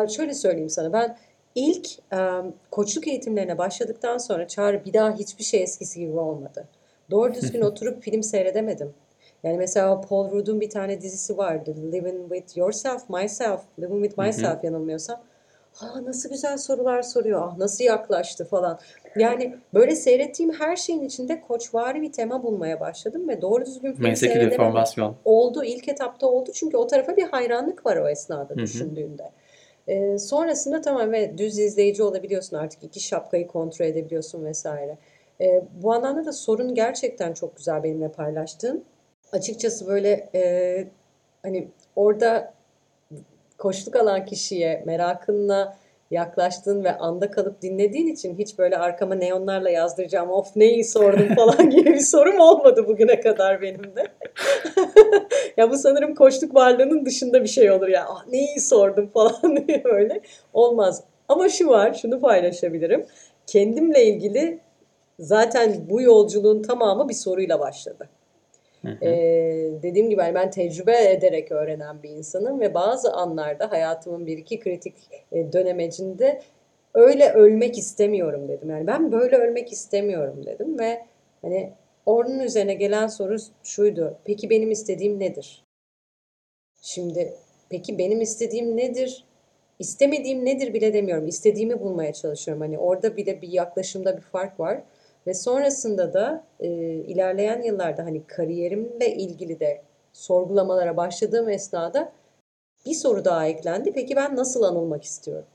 şöyle 0.09 0.33
söyleyeyim 0.33 0.69
sana 0.69 0.93
ben 0.93 1.17
ilk 1.55 1.87
koçluk 2.71 3.07
eğitimlerine 3.07 3.57
başladıktan 3.57 4.17
sonra 4.17 4.47
Çağrı 4.47 4.85
bir 4.85 4.93
daha 4.93 5.15
hiçbir 5.15 5.43
şey 5.43 5.63
eskisi 5.63 5.99
gibi 5.99 6.19
olmadı. 6.19 6.67
Doğru 7.11 7.33
düzgün 7.33 7.61
oturup 7.71 8.03
film 8.03 8.23
seyredemedim. 8.23 8.93
Yani 9.43 9.57
mesela 9.57 10.01
Paul 10.01 10.31
Rudd'un 10.31 10.61
bir 10.61 10.69
tane 10.69 11.01
dizisi 11.01 11.37
vardı. 11.37 11.75
Living 11.91 12.33
with 12.33 12.57
Yourself, 12.57 13.09
Myself, 13.09 13.61
Living 13.79 14.03
with 14.03 14.19
Myself 14.19 14.63
yanılmıyorsam. 14.63 15.21
Ha 15.75 16.05
nasıl 16.05 16.29
güzel 16.29 16.57
sorular 16.57 17.01
soruyor. 17.01 17.41
Ah 17.43 17.57
nasıl 17.57 17.83
yaklaştı 17.83 18.45
falan. 18.45 18.79
Yani 19.15 19.55
böyle 19.73 19.95
seyrettiğim 19.95 20.51
her 20.51 20.75
şeyin 20.75 21.03
içinde 21.03 21.41
koçvari 21.41 22.01
bir 22.01 22.11
tema 22.11 22.43
bulmaya 22.43 22.79
başladım 22.79 23.29
ve 23.29 23.41
doğru 23.41 23.65
düzgün 23.65 23.93
film 23.93 24.03
Mesleki 24.03 24.39
deformasyon. 24.39 25.15
Oldu, 25.25 25.63
ilk 25.63 25.87
etapta 25.87 26.27
oldu 26.27 26.51
çünkü 26.53 26.77
o 26.77 26.87
tarafa 26.87 27.17
bir 27.17 27.23
hayranlık 27.23 27.85
var 27.85 27.97
o 27.97 28.09
esnada 28.09 28.49
Hı 28.49 28.53
hı. 28.53 28.57
düşündüğünde. 28.63 29.31
Ee, 29.87 30.17
sonrasında 30.17 30.81
tamam 30.81 31.11
ve 31.11 31.37
düz 31.37 31.59
izleyici 31.59 32.03
olabiliyorsun 32.03 32.57
artık 32.57 32.83
iki 32.83 32.99
şapkayı 32.99 33.47
kontrol 33.47 33.85
edebiliyorsun 33.85 34.45
vesaire. 34.45 34.97
Ee, 35.41 35.63
bu 35.83 35.93
anlamda 35.93 36.25
da 36.25 36.33
sorun 36.33 36.75
gerçekten 36.75 37.33
çok 37.33 37.57
güzel 37.57 37.83
benimle 37.83 38.11
paylaştığın. 38.11 38.83
Açıkçası 39.31 39.87
böyle 39.87 40.29
e, 40.35 40.87
hani 41.43 41.67
orada 41.95 42.53
koçluk 43.57 43.95
alan 43.95 44.25
kişiye 44.25 44.83
merakınla 44.85 45.77
yaklaştığın 46.11 46.83
ve 46.83 46.97
anda 46.97 47.31
kalıp 47.31 47.61
dinlediğin 47.61 48.07
için 48.07 48.37
hiç 48.37 48.59
böyle 48.59 48.77
arkama 48.77 49.15
neonlarla 49.15 49.69
yazdıracağım 49.69 50.31
of 50.31 50.55
neyi 50.55 50.83
sordum 50.83 51.27
falan 51.35 51.69
gibi 51.69 51.93
bir 51.93 51.99
sorum 51.99 52.39
olmadı 52.39 52.87
bugüne 52.87 53.19
kadar 53.19 53.61
benim 53.61 53.95
de. 53.95 54.07
Ya 55.57 55.71
bu 55.71 55.77
sanırım 55.77 56.15
koçluk 56.15 56.55
varlığının 56.55 57.05
dışında 57.05 57.43
bir 57.43 57.47
şey 57.47 57.71
olur 57.71 57.87
ya. 57.87 58.05
Ah 58.09 58.27
neyi 58.27 58.59
sordum 58.59 59.07
falan 59.07 59.67
diye 59.67 59.83
böyle. 59.83 60.21
Olmaz. 60.53 61.03
Ama 61.29 61.49
şu 61.49 61.67
var, 61.67 61.93
şunu 61.93 62.21
paylaşabilirim. 62.21 63.05
Kendimle 63.47 64.05
ilgili 64.05 64.59
zaten 65.19 65.89
bu 65.89 66.01
yolculuğun 66.01 66.61
tamamı 66.61 67.09
bir 67.09 67.13
soruyla 67.13 67.59
başladı. 67.59 68.09
Hı 68.85 68.91
hı. 68.91 69.05
Ee, 69.05 69.71
dediğim 69.83 70.09
gibi 70.09 70.21
hani 70.21 70.35
ben 70.35 70.51
tecrübe 70.51 71.11
ederek 71.11 71.51
öğrenen 71.51 72.03
bir 72.03 72.09
insanım 72.09 72.59
ve 72.59 72.73
bazı 72.73 73.13
anlarda 73.13 73.71
hayatımın 73.71 74.25
bir 74.25 74.37
iki 74.37 74.59
kritik 74.59 74.95
dönemecinde 75.31 76.41
öyle 76.93 77.31
ölmek 77.31 77.77
istemiyorum 77.77 78.47
dedim. 78.47 78.69
Yani 78.69 78.87
ben 78.87 79.11
böyle 79.11 79.35
ölmek 79.35 79.71
istemiyorum 79.71 80.45
dedim 80.45 80.79
ve 80.79 81.05
hani 81.41 81.73
onun 82.05 82.39
üzerine 82.39 82.73
gelen 82.73 83.07
soru 83.07 83.37
şuydu. 83.63 84.17
Peki 84.25 84.49
benim 84.49 84.71
istediğim 84.71 85.19
nedir? 85.19 85.63
Şimdi 86.81 87.33
peki 87.69 87.97
benim 87.97 88.21
istediğim 88.21 88.77
nedir? 88.77 89.25
İstemediğim 89.79 90.45
nedir 90.45 90.73
bile 90.73 90.93
demiyorum. 90.93 91.27
İstediğimi 91.27 91.79
bulmaya 91.79 92.13
çalışıyorum. 92.13 92.61
Hani 92.61 92.77
orada 92.77 93.17
bile 93.17 93.41
bir 93.41 93.49
yaklaşımda 93.49 94.17
bir 94.17 94.21
fark 94.21 94.59
var. 94.59 94.81
Ve 95.27 95.33
sonrasında 95.33 96.13
da 96.13 96.47
e, 96.59 96.67
ilerleyen 96.93 97.61
yıllarda 97.61 98.03
hani 98.03 98.27
kariyerimle 98.27 99.15
ilgili 99.15 99.59
de 99.59 99.81
sorgulamalara 100.13 100.97
başladığım 100.97 101.49
esnada 101.49 102.11
bir 102.85 102.93
soru 102.93 103.25
daha 103.25 103.47
eklendi. 103.47 103.91
Peki 103.93 104.15
ben 104.15 104.35
nasıl 104.35 104.63
anılmak 104.63 105.03
istiyorum? 105.03 105.45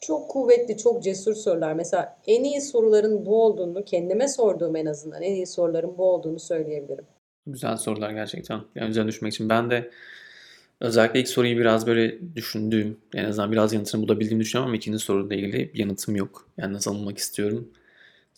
Çok 0.00 0.30
kuvvetli, 0.30 0.76
çok 0.76 1.02
cesur 1.02 1.34
sorular. 1.34 1.72
Mesela 1.72 2.18
en 2.26 2.44
iyi 2.44 2.60
soruların 2.60 3.26
bu 3.26 3.44
olduğunu, 3.44 3.84
kendime 3.84 4.28
sorduğum 4.28 4.76
en 4.76 4.86
azından 4.86 5.22
en 5.22 5.32
iyi 5.32 5.46
soruların 5.46 5.98
bu 5.98 6.04
olduğunu 6.04 6.38
söyleyebilirim. 6.38 7.04
Güzel 7.46 7.76
sorular 7.76 8.10
gerçekten. 8.10 8.60
Yani 8.74 8.90
üzerine 8.90 9.08
düşmek 9.08 9.32
için. 9.32 9.48
Ben 9.48 9.70
de 9.70 9.90
özellikle 10.80 11.20
ilk 11.20 11.28
soruyu 11.28 11.58
biraz 11.58 11.86
böyle 11.86 12.36
düşündüğüm, 12.36 13.00
en 13.14 13.24
azından 13.24 13.52
biraz 13.52 13.72
yanıtını 13.72 14.02
bulabildiğimi 14.02 14.40
düşünüyorum 14.40 14.68
ama 14.68 14.76
ikinci 14.76 14.98
soruyla 14.98 15.36
ilgili 15.36 15.52
bir 15.74 15.78
yanıtım 15.78 16.16
yok. 16.16 16.48
Yani 16.56 16.72
nasıl 16.72 16.90
anılmak 16.90 17.18
istiyorum. 17.18 17.68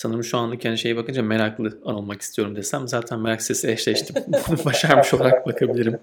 Sanırım 0.03 0.25
şu 0.25 0.39
anlık 0.39 0.65
yani 0.65 0.79
şeye 0.79 0.97
bakınca 0.97 1.23
meraklı 1.23 1.81
anılmak 1.85 2.23
istiyorum 2.23 2.57
desem 2.57 2.89
zaten 2.89 3.21
merak 3.21 3.43
sesi 3.43 3.71
eşleştim. 3.71 4.17
Başarmış 4.65 5.15
olarak 5.15 5.47
bakabilirim. 5.47 5.99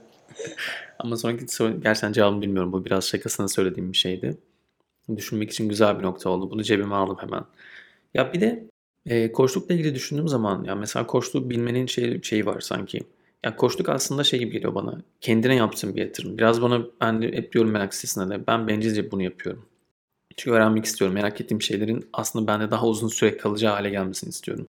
Ama 1.00 1.18
sonraki 1.18 1.48
soru 1.48 1.82
gerçekten 1.82 2.12
cevabını 2.12 2.42
bilmiyorum. 2.42 2.72
Bu 2.72 2.86
biraz 2.86 3.08
şakasına 3.08 3.48
söylediğim 3.48 3.92
bir 3.92 3.98
şeydi. 3.98 4.38
Düşünmek 5.16 5.52
için 5.52 5.70
güzel 5.70 6.00
bir 6.00 6.04
nokta 6.04 6.30
oldu. 6.30 6.52
Bunu 6.52 6.64
cebime 6.64 6.96
aldım 6.96 7.18
hemen. 7.20 7.44
Ya 8.14 8.34
bir 8.34 8.42
de 8.42 8.68
e, 9.06 9.32
koçlukla 9.32 9.76
ilgili 9.76 9.96
düşündüğüm 9.96 10.28
zaman 10.28 10.64
ya 10.64 10.76
mesela 10.76 11.08
koçluğu 11.08 11.50
bilmenin 11.50 11.86
şey, 11.86 12.22
şeyi 12.22 12.46
var 12.46 12.60
sanki. 12.60 13.00
Ya 13.44 13.56
koçluk 13.56 13.90
aslında 13.90 14.24
şey 14.24 14.40
gibi 14.40 14.52
geliyor 14.52 14.76
bana. 14.76 15.02
Kendine 15.22 15.56
yaptığın 15.56 15.96
bir 15.96 16.02
yatırım. 16.02 16.38
Biraz 16.38 16.62
bana 16.62 16.82
ben 17.02 17.22
hep 17.22 17.54
diyorum 17.54 17.72
merak 17.72 17.94
sitesinde 17.94 18.36
de 18.36 18.48
ben 18.48 18.68
bencilce 18.68 19.12
bunu 19.12 19.24
yapıyorum. 19.24 19.66
Çünkü 20.38 20.56
öğrenmek 20.56 20.86
istiyorum. 20.86 21.16
Merak 21.16 21.42
ettiğim 21.42 21.62
şeylerin 21.62 22.10
aslında 22.14 22.48
bende 22.48 22.72
daha 22.72 22.88
uzun 22.88 23.08
süre 23.08 23.38
kalacağı 23.38 23.74
hale 23.74 23.90
gelmesini 23.90 24.30
istiyorum. 24.30 24.68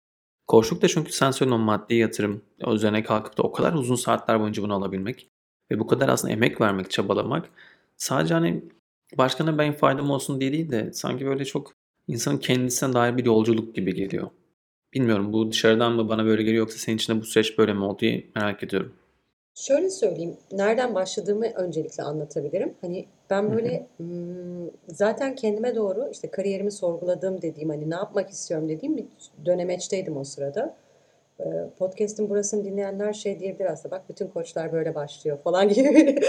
Koçluk 0.47 0.81
da 0.81 0.87
çünkü 0.87 1.11
sen 1.11 1.51
o 1.51 1.57
maddi 1.57 1.95
yatırım, 1.95 2.41
üzerine 2.67 3.03
kalkıp 3.03 3.37
da 3.37 3.43
o 3.43 3.51
kadar 3.51 3.73
uzun 3.73 3.95
saatler 3.95 4.39
boyunca 4.39 4.63
bunu 4.63 4.73
alabilmek 4.73 5.27
ve 5.71 5.79
bu 5.79 5.87
kadar 5.87 6.09
aslında 6.09 6.33
emek 6.33 6.61
vermek, 6.61 6.91
çabalamak 6.91 7.49
sadece 7.97 8.33
hani 8.33 8.63
başkana 9.17 9.57
ben 9.57 9.73
faydam 9.73 10.11
olsun 10.11 10.41
diye 10.41 10.53
değil 10.53 10.71
de 10.71 10.93
sanki 10.93 11.25
böyle 11.25 11.45
çok 11.45 11.73
insanın 12.07 12.37
kendisine 12.37 12.93
dair 12.93 13.17
bir 13.17 13.25
yolculuk 13.25 13.75
gibi 13.75 13.93
geliyor. 13.93 14.29
Bilmiyorum 14.93 15.33
bu 15.33 15.51
dışarıdan 15.51 15.93
mı 15.93 16.09
bana 16.09 16.25
böyle 16.25 16.43
geliyor 16.43 16.59
yoksa 16.59 16.77
senin 16.77 16.97
için 16.97 17.15
de 17.15 17.21
bu 17.21 17.25
süreç 17.25 17.57
böyle 17.57 17.73
mi 17.73 17.83
oldu 17.83 17.99
diye 17.99 18.27
merak 18.35 18.63
ediyorum. 18.63 18.93
Şöyle 19.55 19.89
söyleyeyim, 19.89 20.37
nereden 20.51 20.95
başladığımı 20.95 21.45
öncelikle 21.45 22.03
anlatabilirim. 22.03 22.73
Hani 22.81 23.05
ben 23.29 23.53
böyle 23.53 23.87
hmm, 23.97 24.69
zaten 24.87 25.35
kendime 25.35 25.75
doğru 25.75 26.09
işte 26.11 26.31
kariyerimi 26.31 26.71
sorguladığım 26.71 27.41
dediğim 27.41 27.69
hani 27.69 27.89
ne 27.89 27.95
yapmak 27.95 28.29
istiyorum 28.29 28.69
dediğim 28.69 28.97
bir 28.97 29.05
dönemeçteydim 29.45 30.17
o 30.17 30.23
sırada. 30.23 30.75
Ee, 31.39 31.43
Podcast'in 31.79 32.29
burasını 32.29 32.65
dinleyenler 32.65 33.13
şey 33.13 33.39
diyebilir 33.39 33.65
aslında 33.65 33.95
bak 33.95 34.09
bütün 34.09 34.27
koçlar 34.27 34.73
böyle 34.73 34.95
başlıyor 34.95 35.37
falan 35.43 35.69
gibi 35.73 35.95
bir 35.95 36.23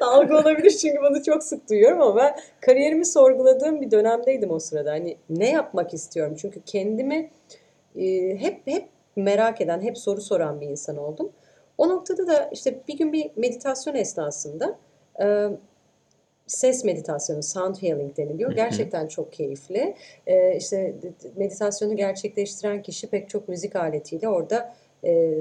algı 0.00 0.36
olabilir 0.36 0.70
çünkü 0.70 0.98
bunu 1.10 1.22
çok 1.22 1.42
sık 1.42 1.70
duyuyorum 1.70 2.00
ama 2.00 2.16
ben 2.16 2.36
kariyerimi 2.60 3.06
sorguladığım 3.06 3.80
bir 3.80 3.90
dönemdeydim 3.90 4.50
o 4.50 4.58
sırada. 4.58 4.90
Hani 4.90 5.16
ne 5.30 5.50
yapmak 5.50 5.94
istiyorum 5.94 6.34
çünkü 6.38 6.60
kendimi 6.66 7.30
e, 7.96 8.36
hep 8.40 8.66
hep 8.66 8.88
merak 9.16 9.60
eden, 9.60 9.80
hep 9.80 9.98
soru 9.98 10.20
soran 10.20 10.60
bir 10.60 10.66
insan 10.66 10.96
oldum. 10.96 11.32
O 11.80 11.88
noktada 11.88 12.26
da 12.26 12.50
işte 12.52 12.80
bir 12.88 12.98
gün 12.98 13.12
bir 13.12 13.30
meditasyon 13.36 13.94
esnasında 13.94 14.78
e, 15.22 15.48
ses 16.46 16.84
meditasyonu, 16.84 17.42
sound 17.42 17.82
healing 17.82 18.16
deniliyor. 18.16 18.52
Gerçekten 18.52 19.06
çok 19.06 19.32
keyifli. 19.32 19.96
E, 20.26 20.56
işte 20.56 20.94
meditasyonu 21.36 21.96
gerçekleştiren 21.96 22.82
kişi 22.82 23.06
pek 23.06 23.28
çok 23.28 23.48
müzik 23.48 23.76
aletiyle 23.76 24.28
orada 24.28 24.74
e, 25.04 25.34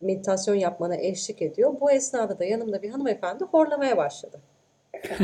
meditasyon 0.00 0.54
yapmana 0.54 0.96
eşlik 0.96 1.42
ediyor. 1.42 1.74
Bu 1.80 1.90
esnada 1.90 2.38
da 2.38 2.44
yanımda 2.44 2.82
bir 2.82 2.90
hanımefendi 2.90 3.44
horlamaya 3.44 3.96
başladı. 3.96 4.40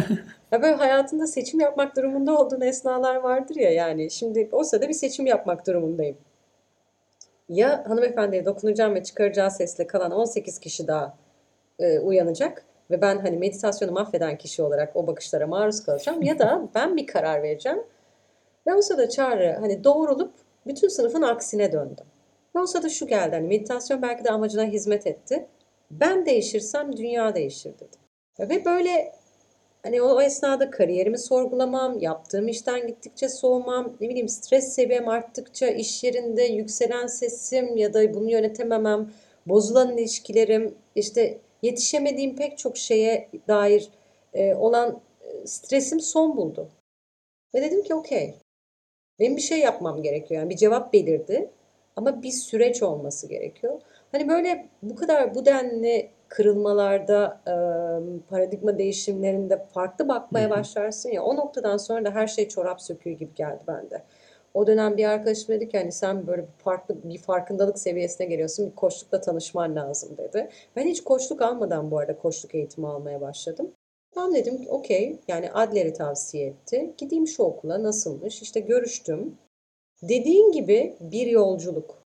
Ya 0.52 0.62
böyle 0.62 0.74
hayatında 0.74 1.26
seçim 1.26 1.60
yapmak 1.60 1.96
durumunda 1.96 2.38
olduğun 2.38 2.60
esnalar 2.60 3.16
vardır 3.16 3.56
ya 3.56 3.70
yani. 3.70 4.10
Şimdi 4.10 4.48
o 4.52 4.64
sırada 4.64 4.88
bir 4.88 4.94
seçim 4.94 5.26
yapmak 5.26 5.66
durumundayım. 5.66 6.16
Ya 7.48 7.84
hanımefendiye 7.88 8.44
dokunacağım 8.44 8.94
ve 8.94 9.02
çıkaracağı 9.02 9.50
sesle 9.50 9.86
kalan 9.86 10.10
18 10.10 10.58
kişi 10.58 10.88
daha 10.88 11.18
e, 11.78 11.98
uyanacak 11.98 12.64
ve 12.90 13.00
ben 13.00 13.18
hani 13.18 13.36
meditasyonu 13.36 13.92
mahveden 13.92 14.38
kişi 14.38 14.62
olarak 14.62 14.96
o 14.96 15.06
bakışlara 15.06 15.46
maruz 15.46 15.84
kalacağım 15.84 16.22
ya 16.22 16.38
da 16.38 16.68
ben 16.74 16.96
bir 16.96 17.06
karar 17.06 17.42
vereceğim 17.42 17.82
ve 18.66 18.74
o 18.74 18.82
sırada 18.82 19.08
Çağrı 19.08 19.56
hani 19.60 19.84
doğrulup 19.84 20.34
bütün 20.66 20.88
sınıfın 20.88 21.22
aksine 21.22 21.72
döndüm. 21.72 22.06
Ve 22.56 22.60
o 22.60 22.66
sırada 22.66 22.88
şu 22.88 23.06
geldi 23.06 23.36
hani 23.36 23.48
meditasyon 23.48 24.02
belki 24.02 24.24
de 24.24 24.30
amacına 24.30 24.64
hizmet 24.64 25.06
etti. 25.06 25.46
Ben 25.90 26.26
değişirsem 26.26 26.96
dünya 26.96 27.34
değişir 27.34 27.74
dedim. 27.74 28.00
Ve 28.40 28.64
böyle 28.64 29.12
Hani 29.86 30.02
o 30.02 30.22
esnada 30.22 30.70
kariyerimi 30.70 31.18
sorgulamam, 31.18 31.98
yaptığım 31.98 32.48
işten 32.48 32.86
gittikçe 32.86 33.28
soğumam, 33.28 33.96
ne 34.00 34.08
bileyim 34.08 34.28
stres 34.28 34.74
seviyem 34.74 35.08
arttıkça 35.08 35.66
iş 35.66 36.04
yerinde 36.04 36.42
yükselen 36.42 37.06
sesim 37.06 37.76
ya 37.76 37.94
da 37.94 38.14
bunu 38.14 38.30
yönetememem, 38.30 39.10
bozulan 39.46 39.98
ilişkilerim, 39.98 40.74
işte 40.94 41.38
yetişemediğim 41.62 42.36
pek 42.36 42.58
çok 42.58 42.76
şeye 42.76 43.28
dair 43.48 43.88
e, 44.34 44.54
olan 44.54 45.00
e, 45.20 45.46
stresim 45.46 46.00
son 46.00 46.36
buldu. 46.36 46.68
Ve 47.54 47.62
dedim 47.62 47.82
ki 47.82 47.94
okey, 47.94 48.34
benim 49.18 49.36
bir 49.36 49.42
şey 49.42 49.58
yapmam 49.58 50.02
gerekiyor. 50.02 50.40
Yani 50.40 50.50
bir 50.50 50.56
cevap 50.56 50.92
belirdi 50.92 51.50
ama 51.96 52.22
bir 52.22 52.30
süreç 52.30 52.82
olması 52.82 53.28
gerekiyor. 53.28 53.80
Hani 54.12 54.28
böyle 54.28 54.68
bu 54.82 54.96
kadar 54.96 55.34
bu 55.34 55.46
denli 55.46 56.10
kırılmalarda, 56.28 57.40
e, 57.46 57.54
paradigma 58.28 58.78
değişimlerinde 58.78 59.66
farklı 59.74 60.08
bakmaya 60.08 60.50
başlarsın 60.50 61.10
ya 61.10 61.22
o 61.22 61.36
noktadan 61.36 61.76
sonra 61.76 62.04
da 62.04 62.10
her 62.10 62.26
şey 62.26 62.48
çorap 62.48 62.82
söküğü 62.82 63.12
gibi 63.12 63.34
geldi 63.34 63.60
bende. 63.66 64.02
O 64.54 64.66
dönem 64.66 64.96
bir 64.96 65.04
arkadaşım 65.04 65.54
dedi 65.54 65.68
ki 65.68 65.78
hani 65.78 65.92
sen 65.92 66.26
böyle 66.26 66.42
bir 66.42 66.52
farklı 66.58 66.96
bir 67.04 67.18
farkındalık 67.18 67.78
seviyesine 67.78 68.26
geliyorsun. 68.26 68.70
Bir 68.70 68.74
koçlukla 68.74 69.20
tanışman 69.20 69.76
lazım 69.76 70.16
dedi. 70.18 70.50
Ben 70.76 70.86
hiç 70.86 71.04
koçluk 71.04 71.42
almadan 71.42 71.90
bu 71.90 71.98
arada 71.98 72.18
koçluk 72.18 72.54
eğitimi 72.54 72.88
almaya 72.88 73.20
başladım. 73.20 73.72
Ben 74.16 74.34
dedim 74.34 74.62
ki 74.62 74.68
okey 74.68 75.18
yani 75.28 75.52
Adler'i 75.52 75.92
tavsiye 75.92 76.46
etti. 76.46 76.94
Gideyim 76.98 77.26
şu 77.26 77.42
okula 77.42 77.82
nasılmış? 77.82 78.42
İşte 78.42 78.60
görüştüm. 78.60 79.38
Dediğin 80.02 80.52
gibi 80.52 80.96
bir 81.00 81.26
yolculuk. 81.26 82.02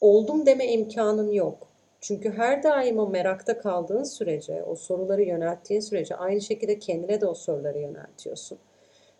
Oldum 0.00 0.46
deme 0.46 0.66
imkanın 0.66 1.32
yok. 1.32 1.73
Çünkü 2.04 2.32
her 2.32 2.62
daim 2.62 2.98
o 2.98 3.08
merakta 3.08 3.58
kaldığın 3.58 4.02
sürece, 4.02 4.62
o 4.62 4.74
soruları 4.74 5.22
yönelttiğin 5.22 5.80
sürece 5.80 6.16
aynı 6.16 6.40
şekilde 6.40 6.78
kendine 6.78 7.20
de 7.20 7.26
o 7.26 7.34
soruları 7.34 7.78
yöneltiyorsun. 7.78 8.58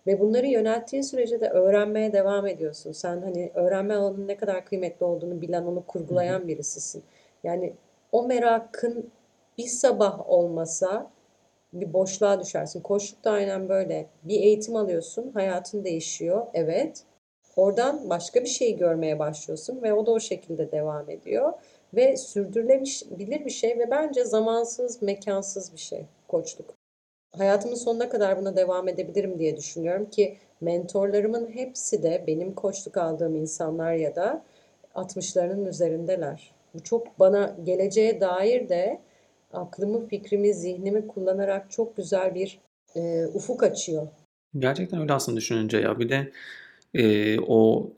Ve 0.06 0.20
bunları 0.20 0.46
yönelttiğin 0.46 1.02
sürece 1.02 1.40
de 1.40 1.48
öğrenmeye 1.48 2.12
devam 2.12 2.46
ediyorsun. 2.46 2.92
Sen 2.92 3.22
hani 3.22 3.50
öğrenme 3.54 3.94
alanının 3.94 4.28
ne 4.28 4.36
kadar 4.36 4.64
kıymetli 4.64 5.04
olduğunu 5.06 5.40
bilen, 5.40 5.62
onu 5.62 5.86
kurgulayan 5.86 6.48
birisisin. 6.48 7.02
Yani 7.44 7.72
o 8.12 8.26
merakın 8.26 9.10
bir 9.58 9.66
sabah 9.66 10.30
olmasa 10.30 11.10
bir 11.72 11.92
boşluğa 11.92 12.40
düşersin. 12.40 12.80
Koçluk 12.80 13.24
da 13.24 13.30
aynen 13.30 13.68
böyle. 13.68 14.06
Bir 14.22 14.40
eğitim 14.40 14.76
alıyorsun, 14.76 15.30
hayatın 15.34 15.84
değişiyor. 15.84 16.46
Evet. 16.54 17.04
Oradan 17.56 18.10
başka 18.10 18.40
bir 18.40 18.48
şey 18.48 18.76
görmeye 18.76 19.18
başlıyorsun 19.18 19.82
ve 19.82 19.92
o 19.92 20.06
da 20.06 20.10
o 20.10 20.20
şekilde 20.20 20.72
devam 20.72 21.10
ediyor. 21.10 21.52
Ve 21.96 22.16
sürdürülebilir 22.16 23.44
bir 23.44 23.50
şey 23.50 23.78
ve 23.78 23.90
bence 23.90 24.24
zamansız, 24.24 25.02
mekansız 25.02 25.72
bir 25.72 25.78
şey 25.78 26.06
koçluk. 26.28 26.74
Hayatımın 27.36 27.74
sonuna 27.74 28.08
kadar 28.08 28.38
buna 28.38 28.56
devam 28.56 28.88
edebilirim 28.88 29.38
diye 29.38 29.56
düşünüyorum 29.56 30.10
ki 30.10 30.36
mentorlarımın 30.60 31.50
hepsi 31.50 32.02
de 32.02 32.24
benim 32.26 32.54
koçluk 32.54 32.96
aldığım 32.96 33.36
insanlar 33.36 33.94
ya 33.94 34.16
da 34.16 34.44
60'larının 34.94 35.68
üzerindeler. 35.68 36.52
Bu 36.74 36.82
çok 36.82 37.18
bana 37.18 37.56
geleceğe 37.64 38.20
dair 38.20 38.68
de 38.68 39.00
aklımı, 39.52 40.06
fikrimi, 40.06 40.54
zihnimi 40.54 41.06
kullanarak 41.06 41.70
çok 41.70 41.96
güzel 41.96 42.34
bir 42.34 42.60
e, 42.96 43.26
ufuk 43.26 43.62
açıyor. 43.62 44.08
Gerçekten 44.58 45.00
öyle 45.00 45.12
aslında 45.12 45.36
düşününce 45.36 45.78
ya. 45.78 45.98
Bir 45.98 46.08
de 46.08 46.32
e, 46.94 47.40
o 47.40 47.90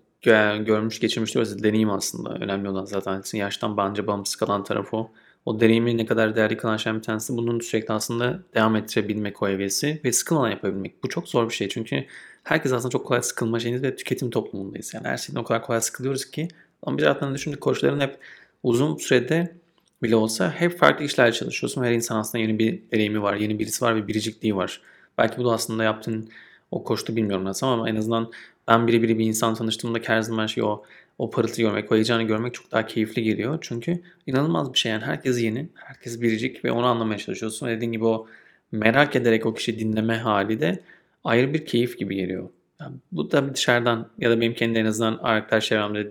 görmüş 0.67 1.01
geçirmiş 1.01 1.35
diyoruz 1.35 1.63
deneyim 1.63 1.91
aslında. 1.91 2.31
Önemli 2.31 2.69
olan 2.69 2.85
zaten 2.85 3.23
yaştan 3.33 3.77
bence 3.77 4.07
bağımsız 4.07 4.37
kalan 4.37 4.65
tarafı 4.65 4.97
o. 4.97 5.11
O 5.47 5.61
deneyimi 5.61 5.97
ne 5.97 6.07
kadar 6.07 6.37
değerli 6.37 6.57
kılan 6.57 6.77
şeyden 6.77 6.99
bir 6.99 7.05
tanesi 7.05 7.37
bunun 7.37 7.61
sürekli 7.61 7.95
aslında 7.95 8.43
devam 8.55 8.77
ettirebilmek 8.77 9.43
o 9.43 9.49
hevesi 9.49 10.01
ve 10.05 10.13
sıkılmadan 10.13 10.51
yapabilmek. 10.51 11.05
Bu 11.05 11.09
çok 11.09 11.29
zor 11.29 11.49
bir 11.49 11.55
şey 11.55 11.69
çünkü 11.69 12.05
herkes 12.45 12.73
aslında 12.73 12.93
çok 12.93 13.07
kolay 13.07 13.23
sıkılma 13.23 13.61
şeyiniz 13.61 13.83
ve 13.83 13.97
tüketim 13.97 14.31
toplumundayız. 14.31 14.95
Yani 14.95 15.09
her 15.09 15.17
şeyden 15.17 15.41
o 15.41 15.45
kadar 15.45 15.63
kolay 15.63 15.81
sıkılıyoruz 15.81 16.31
ki 16.31 16.49
ama 16.83 16.99
bir 16.99 17.03
zaten 17.03 17.35
düşündük 17.35 17.61
koçların 17.61 18.01
hep 18.01 18.19
uzun 18.63 18.97
sürede 18.97 19.57
bile 20.03 20.17
olsa 20.17 20.51
hep 20.51 20.79
farklı 20.79 21.05
işler 21.05 21.33
çalışıyorsun. 21.33 21.85
Her 21.85 21.93
insan 21.93 22.19
aslında 22.19 22.43
yeni 22.43 22.59
bir 22.59 22.83
deneyimi 22.93 23.23
var, 23.23 23.35
yeni 23.35 23.59
birisi 23.59 23.85
var 23.85 23.97
ve 23.97 24.09
biricikliği 24.09 24.57
var. 24.57 24.81
Belki 25.19 25.39
bu 25.39 25.45
da 25.45 25.53
aslında 25.53 25.85
yaptığın 25.85 26.29
o 26.71 26.85
koştu 26.85 27.17
bilmiyorum 27.17 27.45
nasıl 27.45 27.67
ama 27.67 27.89
en 27.91 27.97
azından 27.97 28.31
ben 28.69 28.87
biri 28.87 29.19
bir 29.19 29.27
insan 29.27 29.55
tanıştığımda 29.55 29.99
her 30.05 30.21
zaman 30.21 30.47
şey 30.47 30.65
o 30.65 30.83
o 31.19 31.31
parıltı 31.31 31.63
görmek, 31.63 31.93
o 31.93 31.95
heyecanı 31.95 32.23
görmek 32.23 32.55
çok 32.55 32.73
daha 32.73 32.87
keyifli 32.87 33.23
geliyor. 33.23 33.59
Çünkü 33.61 34.03
inanılmaz 34.27 34.73
bir 34.73 34.79
şey 34.79 34.93
yani 34.93 35.05
herkes 35.05 35.43
yeni, 35.43 35.69
herkes 35.75 36.21
biricik 36.21 36.65
ve 36.65 36.73
onu 36.73 36.87
anlamaya 36.87 37.19
çalışıyorsun. 37.19 37.69
Dediğin 37.69 37.93
gibi 37.93 38.05
o 38.05 38.27
merak 38.73 39.17
ederek 39.17 39.47
o 39.47 39.55
kişi 39.55 39.79
dinleme 39.79 40.17
hali 40.17 40.61
de 40.61 40.81
ayrı 41.25 41.55
bir 41.55 41.67
keyif 41.67 41.99
gibi 41.99 42.17
geliyor. 42.17 42.49
Yani 42.81 42.97
bu 43.13 43.31
da 43.31 43.55
dışarıdan 43.55 44.09
ya 44.19 44.31
da 44.31 44.41
benim 44.41 44.55
kendi 44.55 44.79
en 44.79 44.87
azından 44.87 45.19
arkadaş 45.23 45.67
çevremde 45.67 46.11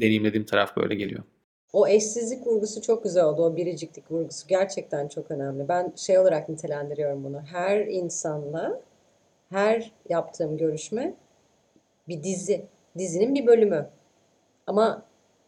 deneyimlediğim 0.00 0.46
taraf 0.46 0.76
böyle 0.76 0.94
geliyor. 0.94 1.22
O 1.72 1.88
eşsizlik 1.88 2.46
vurgusu 2.46 2.82
çok 2.82 3.04
güzel 3.04 3.24
oldu. 3.24 3.42
O 3.42 3.56
biriciklik 3.56 4.10
vurgusu 4.10 4.48
gerçekten 4.48 5.08
çok 5.08 5.30
önemli. 5.30 5.68
Ben 5.68 5.92
şey 5.96 6.18
olarak 6.18 6.48
nitelendiriyorum 6.48 7.24
bunu. 7.24 7.40
Her 7.52 7.86
insanla 7.86 8.80
her 9.50 9.92
yaptığım 10.08 10.58
görüşme 10.58 11.14
bir 12.12 12.22
dizi. 12.22 12.66
Dizinin 12.98 13.34
bir 13.34 13.46
bölümü. 13.46 13.88
Ama 14.66 15.02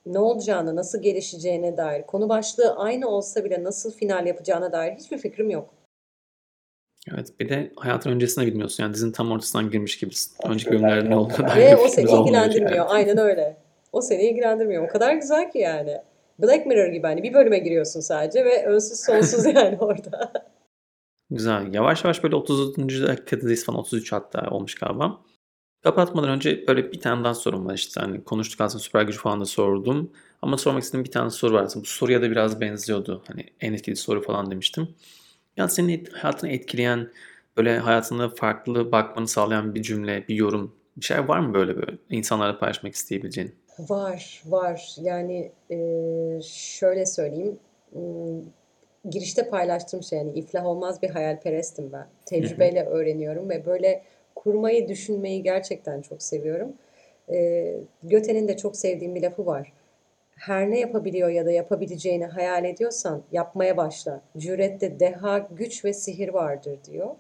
ne 0.07 0.19
olacağını, 0.19 0.77
nasıl 0.77 1.03
gelişeceğine 1.03 1.77
dair, 1.77 2.03
konu 2.03 2.29
başlığı 2.29 2.77
aynı 2.77 3.09
olsa 3.09 3.45
bile 3.45 3.65
nasıl 3.65 3.93
final 3.93 4.27
yapacağına 4.27 4.73
dair 4.73 4.93
hiçbir 4.93 5.19
fikrim 5.19 5.51
yok. 5.51 5.75
Evet 7.13 7.41
bir 7.41 7.49
de 7.49 7.73
hayatın 7.77 8.11
öncesinde 8.11 8.47
bilmiyorsun. 8.47 8.83
Yani 8.83 8.95
dizinin 8.95 9.13
tam 9.13 9.33
ortasından 9.33 9.71
girmiş 9.71 9.99
gibisin. 9.99 10.37
Önceki 10.49 10.71
bölümlerde 10.71 11.11
ne 11.11 11.17
olduğunu 11.17 11.49
dair 11.49 11.61
Ve 11.61 11.77
o 11.77 11.89
seni 11.89 12.11
ilgilendirmiyor. 12.11 12.77
Yani. 12.77 12.89
Aynen 12.89 13.19
öyle. 13.19 13.57
O 13.93 14.01
seni 14.01 14.23
ilgilendirmiyor. 14.23 14.85
O 14.85 14.89
kadar 14.89 15.15
güzel 15.15 15.53
ki 15.53 15.59
yani. 15.59 15.99
Black 16.39 16.67
Mirror 16.67 16.93
gibi 16.93 17.07
hani 17.07 17.23
bir 17.23 17.35
bölüme 17.35 17.59
giriyorsun 17.59 18.01
sadece 18.01 18.45
ve 18.45 18.67
önsüz 18.67 19.01
sonsuz 19.01 19.45
yani 19.55 19.79
orada. 19.81 20.33
Güzel. 21.31 21.75
Yavaş 21.75 22.05
yavaş 22.05 22.25
böyle 22.25 22.37
30. 22.37 22.77
dakikadayız 23.07 23.65
falan 23.65 23.79
33 23.79 24.13
hatta 24.13 24.51
olmuş 24.51 24.75
galiba. 24.75 25.21
Kapatmadan 25.85 26.31
önce 26.31 26.67
böyle 26.69 26.93
bir 26.93 27.01
tane 27.01 27.25
daha 27.25 27.35
sorum 27.35 27.67
var 27.67 27.75
işte. 27.75 28.01
Hani 28.01 28.25
konuştuk 28.25 28.61
aslında 28.61 28.83
süper 28.83 29.03
gücü 29.03 29.19
falan 29.19 29.41
da 29.41 29.45
sordum. 29.45 30.11
Ama 30.43 30.59
sormak 30.59 30.83
istediğim 30.83 31.05
bir 31.05 31.11
tane 31.11 31.31
soru 31.31 31.55
vardı. 31.55 31.73
Bu 31.77 31.85
soruya 31.85 32.23
da 32.23 32.31
biraz 32.31 32.61
benziyordu. 32.61 33.23
Hani 33.27 33.45
en 33.61 33.73
etkili 33.73 33.97
soru 33.97 34.23
falan 34.23 34.51
demiştim. 34.51 34.89
Ya 35.57 35.69
senin 35.69 36.05
hayatını 36.05 36.51
etkileyen, 36.51 37.11
böyle 37.57 37.79
hayatında 37.79 38.29
farklı 38.29 38.93
bakmanı 38.93 39.29
sağlayan 39.29 39.75
bir 39.75 39.83
cümle, 39.83 40.25
bir 40.29 40.35
yorum, 40.35 40.75
bir 40.97 41.05
şey 41.05 41.29
var 41.29 41.39
mı 41.39 41.55
böyle 41.55 41.77
böyle 41.77 41.99
insanlarla 42.11 42.59
paylaşmak 42.59 42.95
isteyebileceğin? 42.95 43.55
Var, 43.79 44.43
var. 44.47 44.97
Yani 45.03 45.53
e, 45.71 45.79
şöyle 46.49 47.07
söyleyeyim. 47.07 47.59
Girişte 49.11 49.49
paylaştığım 49.49 50.03
şey 50.03 50.19
yani 50.19 50.33
iflah 50.39 50.67
olmaz 50.67 51.03
bir 51.03 51.11
hayalperestim 51.11 51.93
ben. 51.93 52.07
Tecrübeyle 52.27 52.85
öğreniyorum 52.85 53.51
ve 53.51 53.67
böyle 53.67 54.05
kurmayı, 54.37 54.89
düşünmeyi 54.89 55.43
gerçekten 55.43 56.03
çok 56.03 56.23
seviyorum. 56.23 56.73
E, 57.33 57.75
Göte'nin 58.03 58.49
de 58.49 58.57
çok 58.57 58.77
sevdiğim 58.77 59.15
bir 59.15 59.23
lafı 59.23 59.47
var. 59.47 59.73
Her 60.37 60.71
ne 60.71 60.81
yapabiliyor 60.81 61.29
ya 61.29 61.47
da 61.47 61.51
yapabileceğini 61.51 62.27
hayal 62.27 62.65
ediyorsan 62.65 63.23
yapmaya 63.33 63.77
başla. 63.77 64.21
Cürette 64.39 65.01
deha, 65.01 65.39
güç 65.39 65.85
ve 65.85 65.93
sihir 65.93 66.29
vardır 66.29 66.79
diyor. 66.85 67.11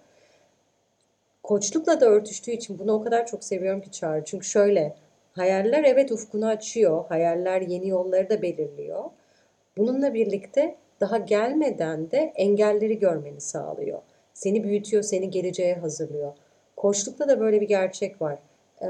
Koçlukla 1.42 2.00
da 2.00 2.06
örtüştüğü 2.06 2.50
için 2.50 2.78
bunu 2.78 2.92
o 2.92 3.04
kadar 3.04 3.26
çok 3.26 3.44
seviyorum 3.44 3.80
ki 3.80 3.90
Çağrı. 3.90 4.24
Çünkü 4.24 4.46
şöyle, 4.46 4.94
hayaller 5.32 5.84
evet 5.84 6.12
ufkunu 6.12 6.46
açıyor, 6.46 7.04
hayaller 7.08 7.60
yeni 7.60 7.88
yolları 7.88 8.30
da 8.30 8.42
belirliyor. 8.42 9.04
Bununla 9.76 10.14
birlikte 10.14 10.76
daha 11.00 11.18
gelmeden 11.18 12.10
de 12.10 12.32
engelleri 12.36 12.98
görmeni 12.98 13.40
sağlıyor. 13.40 13.98
Seni 14.34 14.64
büyütüyor, 14.64 15.02
seni 15.02 15.30
geleceğe 15.30 15.74
hazırlıyor. 15.74 16.32
Koçlukta 16.76 17.28
da 17.28 17.40
böyle 17.40 17.60
bir 17.60 17.68
gerçek 17.68 18.22
var. 18.22 18.38
Ee, 18.82 18.86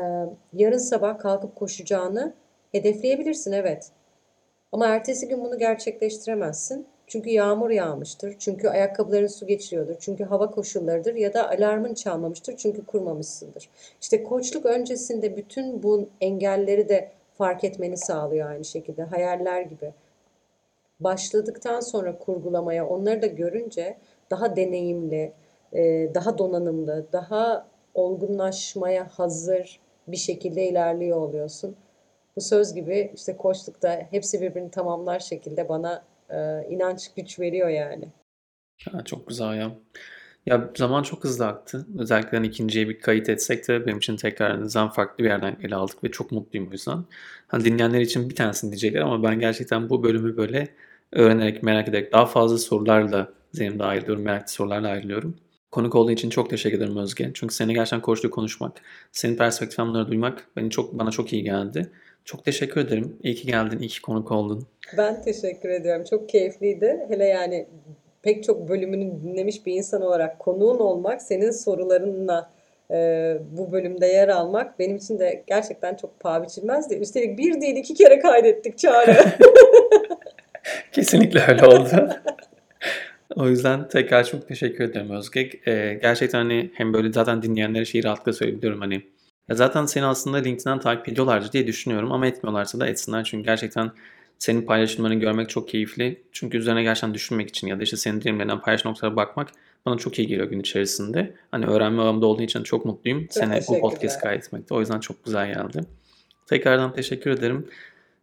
yarın 0.53 0.79
sabah 0.79 1.19
kalkıp 1.19 1.57
koşacağını 1.57 2.35
hedefleyebilirsin 2.73 3.53
evet. 3.53 3.91
Ama 4.73 4.87
ertesi 4.87 5.29
gün 5.29 5.45
bunu 5.45 5.59
gerçekleştiremezsin. 5.59 6.87
Çünkü 7.07 7.31
yağmur 7.31 7.71
yağmıştır, 7.71 8.37
çünkü 8.39 8.69
ayakkabıların 8.69 9.27
su 9.27 9.47
geçiriyordur, 9.47 9.95
çünkü 10.01 10.25
hava 10.25 10.51
koşullarıdır 10.51 11.15
ya 11.15 11.35
da 11.35 11.51
alarmın 11.51 11.95
çalmamıştır 11.95 12.57
çünkü 12.57 12.87
kurmamışsındır. 12.87 13.71
İşte 14.01 14.25
koçluk 14.25 14.67
öncesinde 14.67 15.37
bütün 15.37 15.83
bu 15.83 16.09
engelleri 16.21 16.89
de 16.89 17.11
fark 17.39 17.65
etmeni 17.65 17.97
sağlıyor 17.97 18.51
aynı 18.51 18.65
şekilde 18.65 19.03
hayaller 19.03 19.63
gibi. 19.63 19.93
Başladıktan 21.01 21.81
sonra 21.81 22.19
kurgulamaya 22.19 22.87
onları 22.87 23.23
da 23.23 23.27
görünce 23.27 23.97
daha 24.31 24.57
deneyimli, 24.57 25.33
e, 25.73 26.11
daha 26.15 26.39
donanımlı, 26.39 27.07
daha 27.13 27.67
olgunlaşmaya 27.95 29.09
hazır 29.09 29.81
bir 30.09 30.17
şekilde 30.17 30.69
ilerliyor 30.69 31.17
oluyorsun. 31.17 31.77
Bu 32.37 32.41
söz 32.41 32.75
gibi 32.75 33.13
işte 33.15 33.37
koçlukta 33.37 34.07
hepsi 34.11 34.41
birbirini 34.41 34.71
tamamlar 34.71 35.21
şekilde 35.21 35.69
bana 35.69 36.05
e, 36.31 36.67
inanç 36.71 37.15
güç 37.17 37.41
veriyor 37.41 37.69
yani. 37.69 38.09
Ha, 38.93 39.05
çok 39.05 39.29
güzel 39.29 39.55
ya. 39.55 39.73
Ya 40.47 40.71
zaman 40.77 41.03
çok 41.03 41.25
hızlı 41.25 41.47
aktı. 41.47 41.87
Özellikle 41.99 42.37
hani 42.37 42.47
ikinciye 42.47 42.89
bir 42.89 43.01
kayıt 43.01 43.29
etsek 43.29 43.69
de 43.69 43.87
benim 43.87 43.99
için 43.99 44.17
tekrar 44.17 44.65
nizam 44.65 44.91
farklı 44.91 45.25
bir 45.25 45.29
yerden 45.29 45.57
ele 45.63 45.75
aldık 45.75 46.05
ve 46.05 46.11
çok 46.11 46.33
mutluyum 46.33 46.69
o 46.69 46.73
yüzden. 46.73 47.05
Hani 47.49 47.65
dinleyenler 47.65 48.01
için 48.01 48.31
bir 48.31 48.35
tanesini 48.35 48.71
diyecekler 48.71 49.01
ama 49.01 49.23
ben 49.23 49.41
gerçekten 49.41 49.91
bu 49.91 50.03
bölümü 50.03 50.37
böyle 50.37 50.69
öğrenerek, 51.13 51.63
merak 51.63 51.89
ederek 51.89 52.13
daha 52.13 52.27
fazla 52.27 52.59
sorularla 52.59 53.29
zihnimde 53.53 53.85
ayrılıyorum, 53.85 54.23
meraklı 54.23 54.53
sorularla 54.53 54.89
ayrılıyorum. 54.89 55.37
Konuk 55.75 55.95
olduğu 55.95 56.11
için 56.11 56.31
çok 56.31 56.51
teşekkür 56.51 56.79
ederim 56.79 56.97
Özge. 56.97 57.31
Çünkü 57.35 57.55
seni 57.55 57.75
gerçekten 57.75 58.01
koçlu 58.01 58.31
konuşmak, 58.31 58.73
senin 59.13 59.37
perspektiflerini 59.37 60.09
duymak 60.09 60.47
beni 60.57 60.71
çok 60.71 60.99
bana 60.99 61.11
çok 61.11 61.33
iyi 61.33 61.43
geldi. 61.43 61.91
Çok 62.25 62.45
teşekkür 62.45 62.81
ederim. 62.81 63.17
İyi 63.23 63.35
ki 63.35 63.47
geldin, 63.47 63.79
iyi 63.79 63.89
ki 63.89 64.03
konuk 64.03 64.33
oldun. 64.33 64.67
Ben 64.97 65.23
teşekkür 65.23 65.69
ediyorum. 65.69 66.05
Çok 66.11 66.29
keyifliydi. 66.29 67.07
Hele 67.09 67.25
yani 67.25 67.67
pek 68.23 68.45
çok 68.45 68.69
bölümünü 68.69 69.23
dinlemiş 69.23 69.67
bir 69.67 69.73
insan 69.73 70.03
olarak 70.03 70.39
konuğun 70.39 70.79
olmak, 70.79 71.23
senin 71.23 71.51
sorularınla 71.51 72.51
e, 72.91 73.39
bu 73.51 73.73
bölümde 73.73 74.07
yer 74.07 74.29
almak 74.29 74.79
benim 74.79 74.97
için 74.97 75.19
de 75.19 75.45
gerçekten 75.47 75.95
çok 75.95 76.21
paha 76.21 76.43
biçilmezdi. 76.43 76.95
Üstelik 76.95 77.39
bir 77.39 77.61
değil 77.61 77.77
iki 77.77 77.95
kere 77.95 78.19
kaydettik 78.19 78.79
Çağrı. 78.79 79.17
Kesinlikle 80.93 81.41
öyle 81.49 81.67
oldu. 81.67 82.11
O 83.37 83.49
yüzden 83.49 83.89
tekrar 83.89 84.25
çok 84.25 84.49
teşekkür 84.49 84.85
ederim 84.85 85.11
Özge. 85.11 85.51
Ee, 85.67 85.99
gerçekten 86.03 86.39
hani 86.39 86.71
hem 86.75 86.93
böyle 86.93 87.13
zaten 87.13 87.43
dinleyenlere 87.43 87.85
şeyi 87.85 88.05
rahatlıkla 88.05 88.33
söyleyebiliyorum 88.33 88.81
hani. 88.81 89.03
Ya 89.49 89.57
zaten 89.57 89.87
seni 89.87 90.05
aslında 90.05 90.37
LinkedIn'den 90.37 90.81
takip 90.81 91.09
ediyorlardı 91.09 91.53
diye 91.53 91.67
düşünüyorum 91.67 92.13
ama 92.13 92.27
etmiyorlarsa 92.27 92.81
da 92.81 92.87
etsinler. 92.87 93.25
Çünkü 93.25 93.45
gerçekten 93.45 93.91
senin 94.39 94.63
paylaşımlarını 94.63 95.21
görmek 95.21 95.49
çok 95.49 95.69
keyifli. 95.69 96.23
Çünkü 96.33 96.59
üzerine 96.59 96.83
gerçekten 96.83 97.15
düşünmek 97.15 97.49
için 97.49 97.67
ya 97.67 97.79
da 97.79 97.83
işte 97.83 97.97
senin 97.97 98.21
deneyimlerinden 98.21 98.61
paylaş 98.61 98.85
noktalara 98.85 99.17
bakmak 99.17 99.49
bana 99.87 99.99
çok 99.99 100.19
iyi 100.19 100.29
geliyor 100.29 100.49
gün 100.49 100.61
içerisinde. 100.61 101.35
Hani 101.51 101.67
öğrenme 101.67 102.03
alanında 102.03 102.27
olduğu 102.27 102.43
için 102.43 102.63
çok 102.63 102.85
mutluyum. 102.85 103.21
Çok 103.21 103.33
Seni 103.33 103.61
bu 103.69 103.81
podcast 103.81 104.21
kaydetmekte. 104.21 104.75
O 104.75 104.81
yüzden 104.81 105.01
çok 105.01 105.25
güzel 105.25 105.47
geldi. 105.47 105.81
Tekrardan 106.47 106.93
teşekkür 106.93 107.31
ederim. 107.31 107.69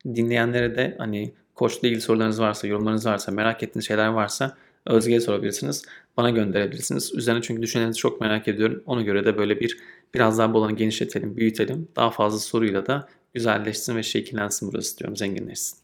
Dinleyenlere 0.06 0.76
de 0.76 0.96
hani 0.98 1.32
koçla 1.56 1.88
ilgili 1.88 2.02
sorularınız 2.02 2.42
varsa, 2.42 2.68
yorumlarınız 2.68 3.06
varsa, 3.06 3.32
merak 3.32 3.64
ettiğiniz 3.64 3.88
şeyler 3.88 4.08
varsa 4.08 4.58
Özge'ye 4.86 5.20
sorabilirsiniz. 5.20 5.86
Bana 6.18 6.30
gönderebilirsiniz. 6.30 7.14
Üzerine 7.16 7.42
çünkü 7.42 7.62
düşüncelerinizi 7.62 8.00
çok 8.00 8.22
merak 8.22 8.48
ediyorum. 8.48 8.84
Ona 8.86 9.02
göre 9.02 9.26
de 9.26 9.38
böyle 9.38 9.60
bir 9.60 9.78
biraz 10.14 10.38
daha 10.38 10.54
bu 10.54 10.58
alanı 10.58 10.76
genişletelim, 10.76 11.38
büyütelim. 11.38 11.88
Daha 11.96 12.10
fazla 12.10 12.40
soruyla 12.40 12.86
da 12.86 13.08
güzelleşsin 13.34 13.96
ve 13.96 14.04
şekillensin 14.04 14.72
burası 14.72 14.88
istiyorum, 14.88 15.18
zenginleşsin. 15.18 15.78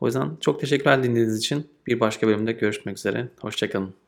O 0.00 0.06
yüzden 0.06 0.36
çok 0.40 0.60
teşekkürler 0.60 1.02
dinlediğiniz 1.02 1.38
için. 1.38 1.66
Bir 1.86 2.00
başka 2.00 2.26
bölümde 2.26 2.52
görüşmek 2.52 2.98
üzere. 2.98 3.28
Hoşçakalın. 3.40 4.07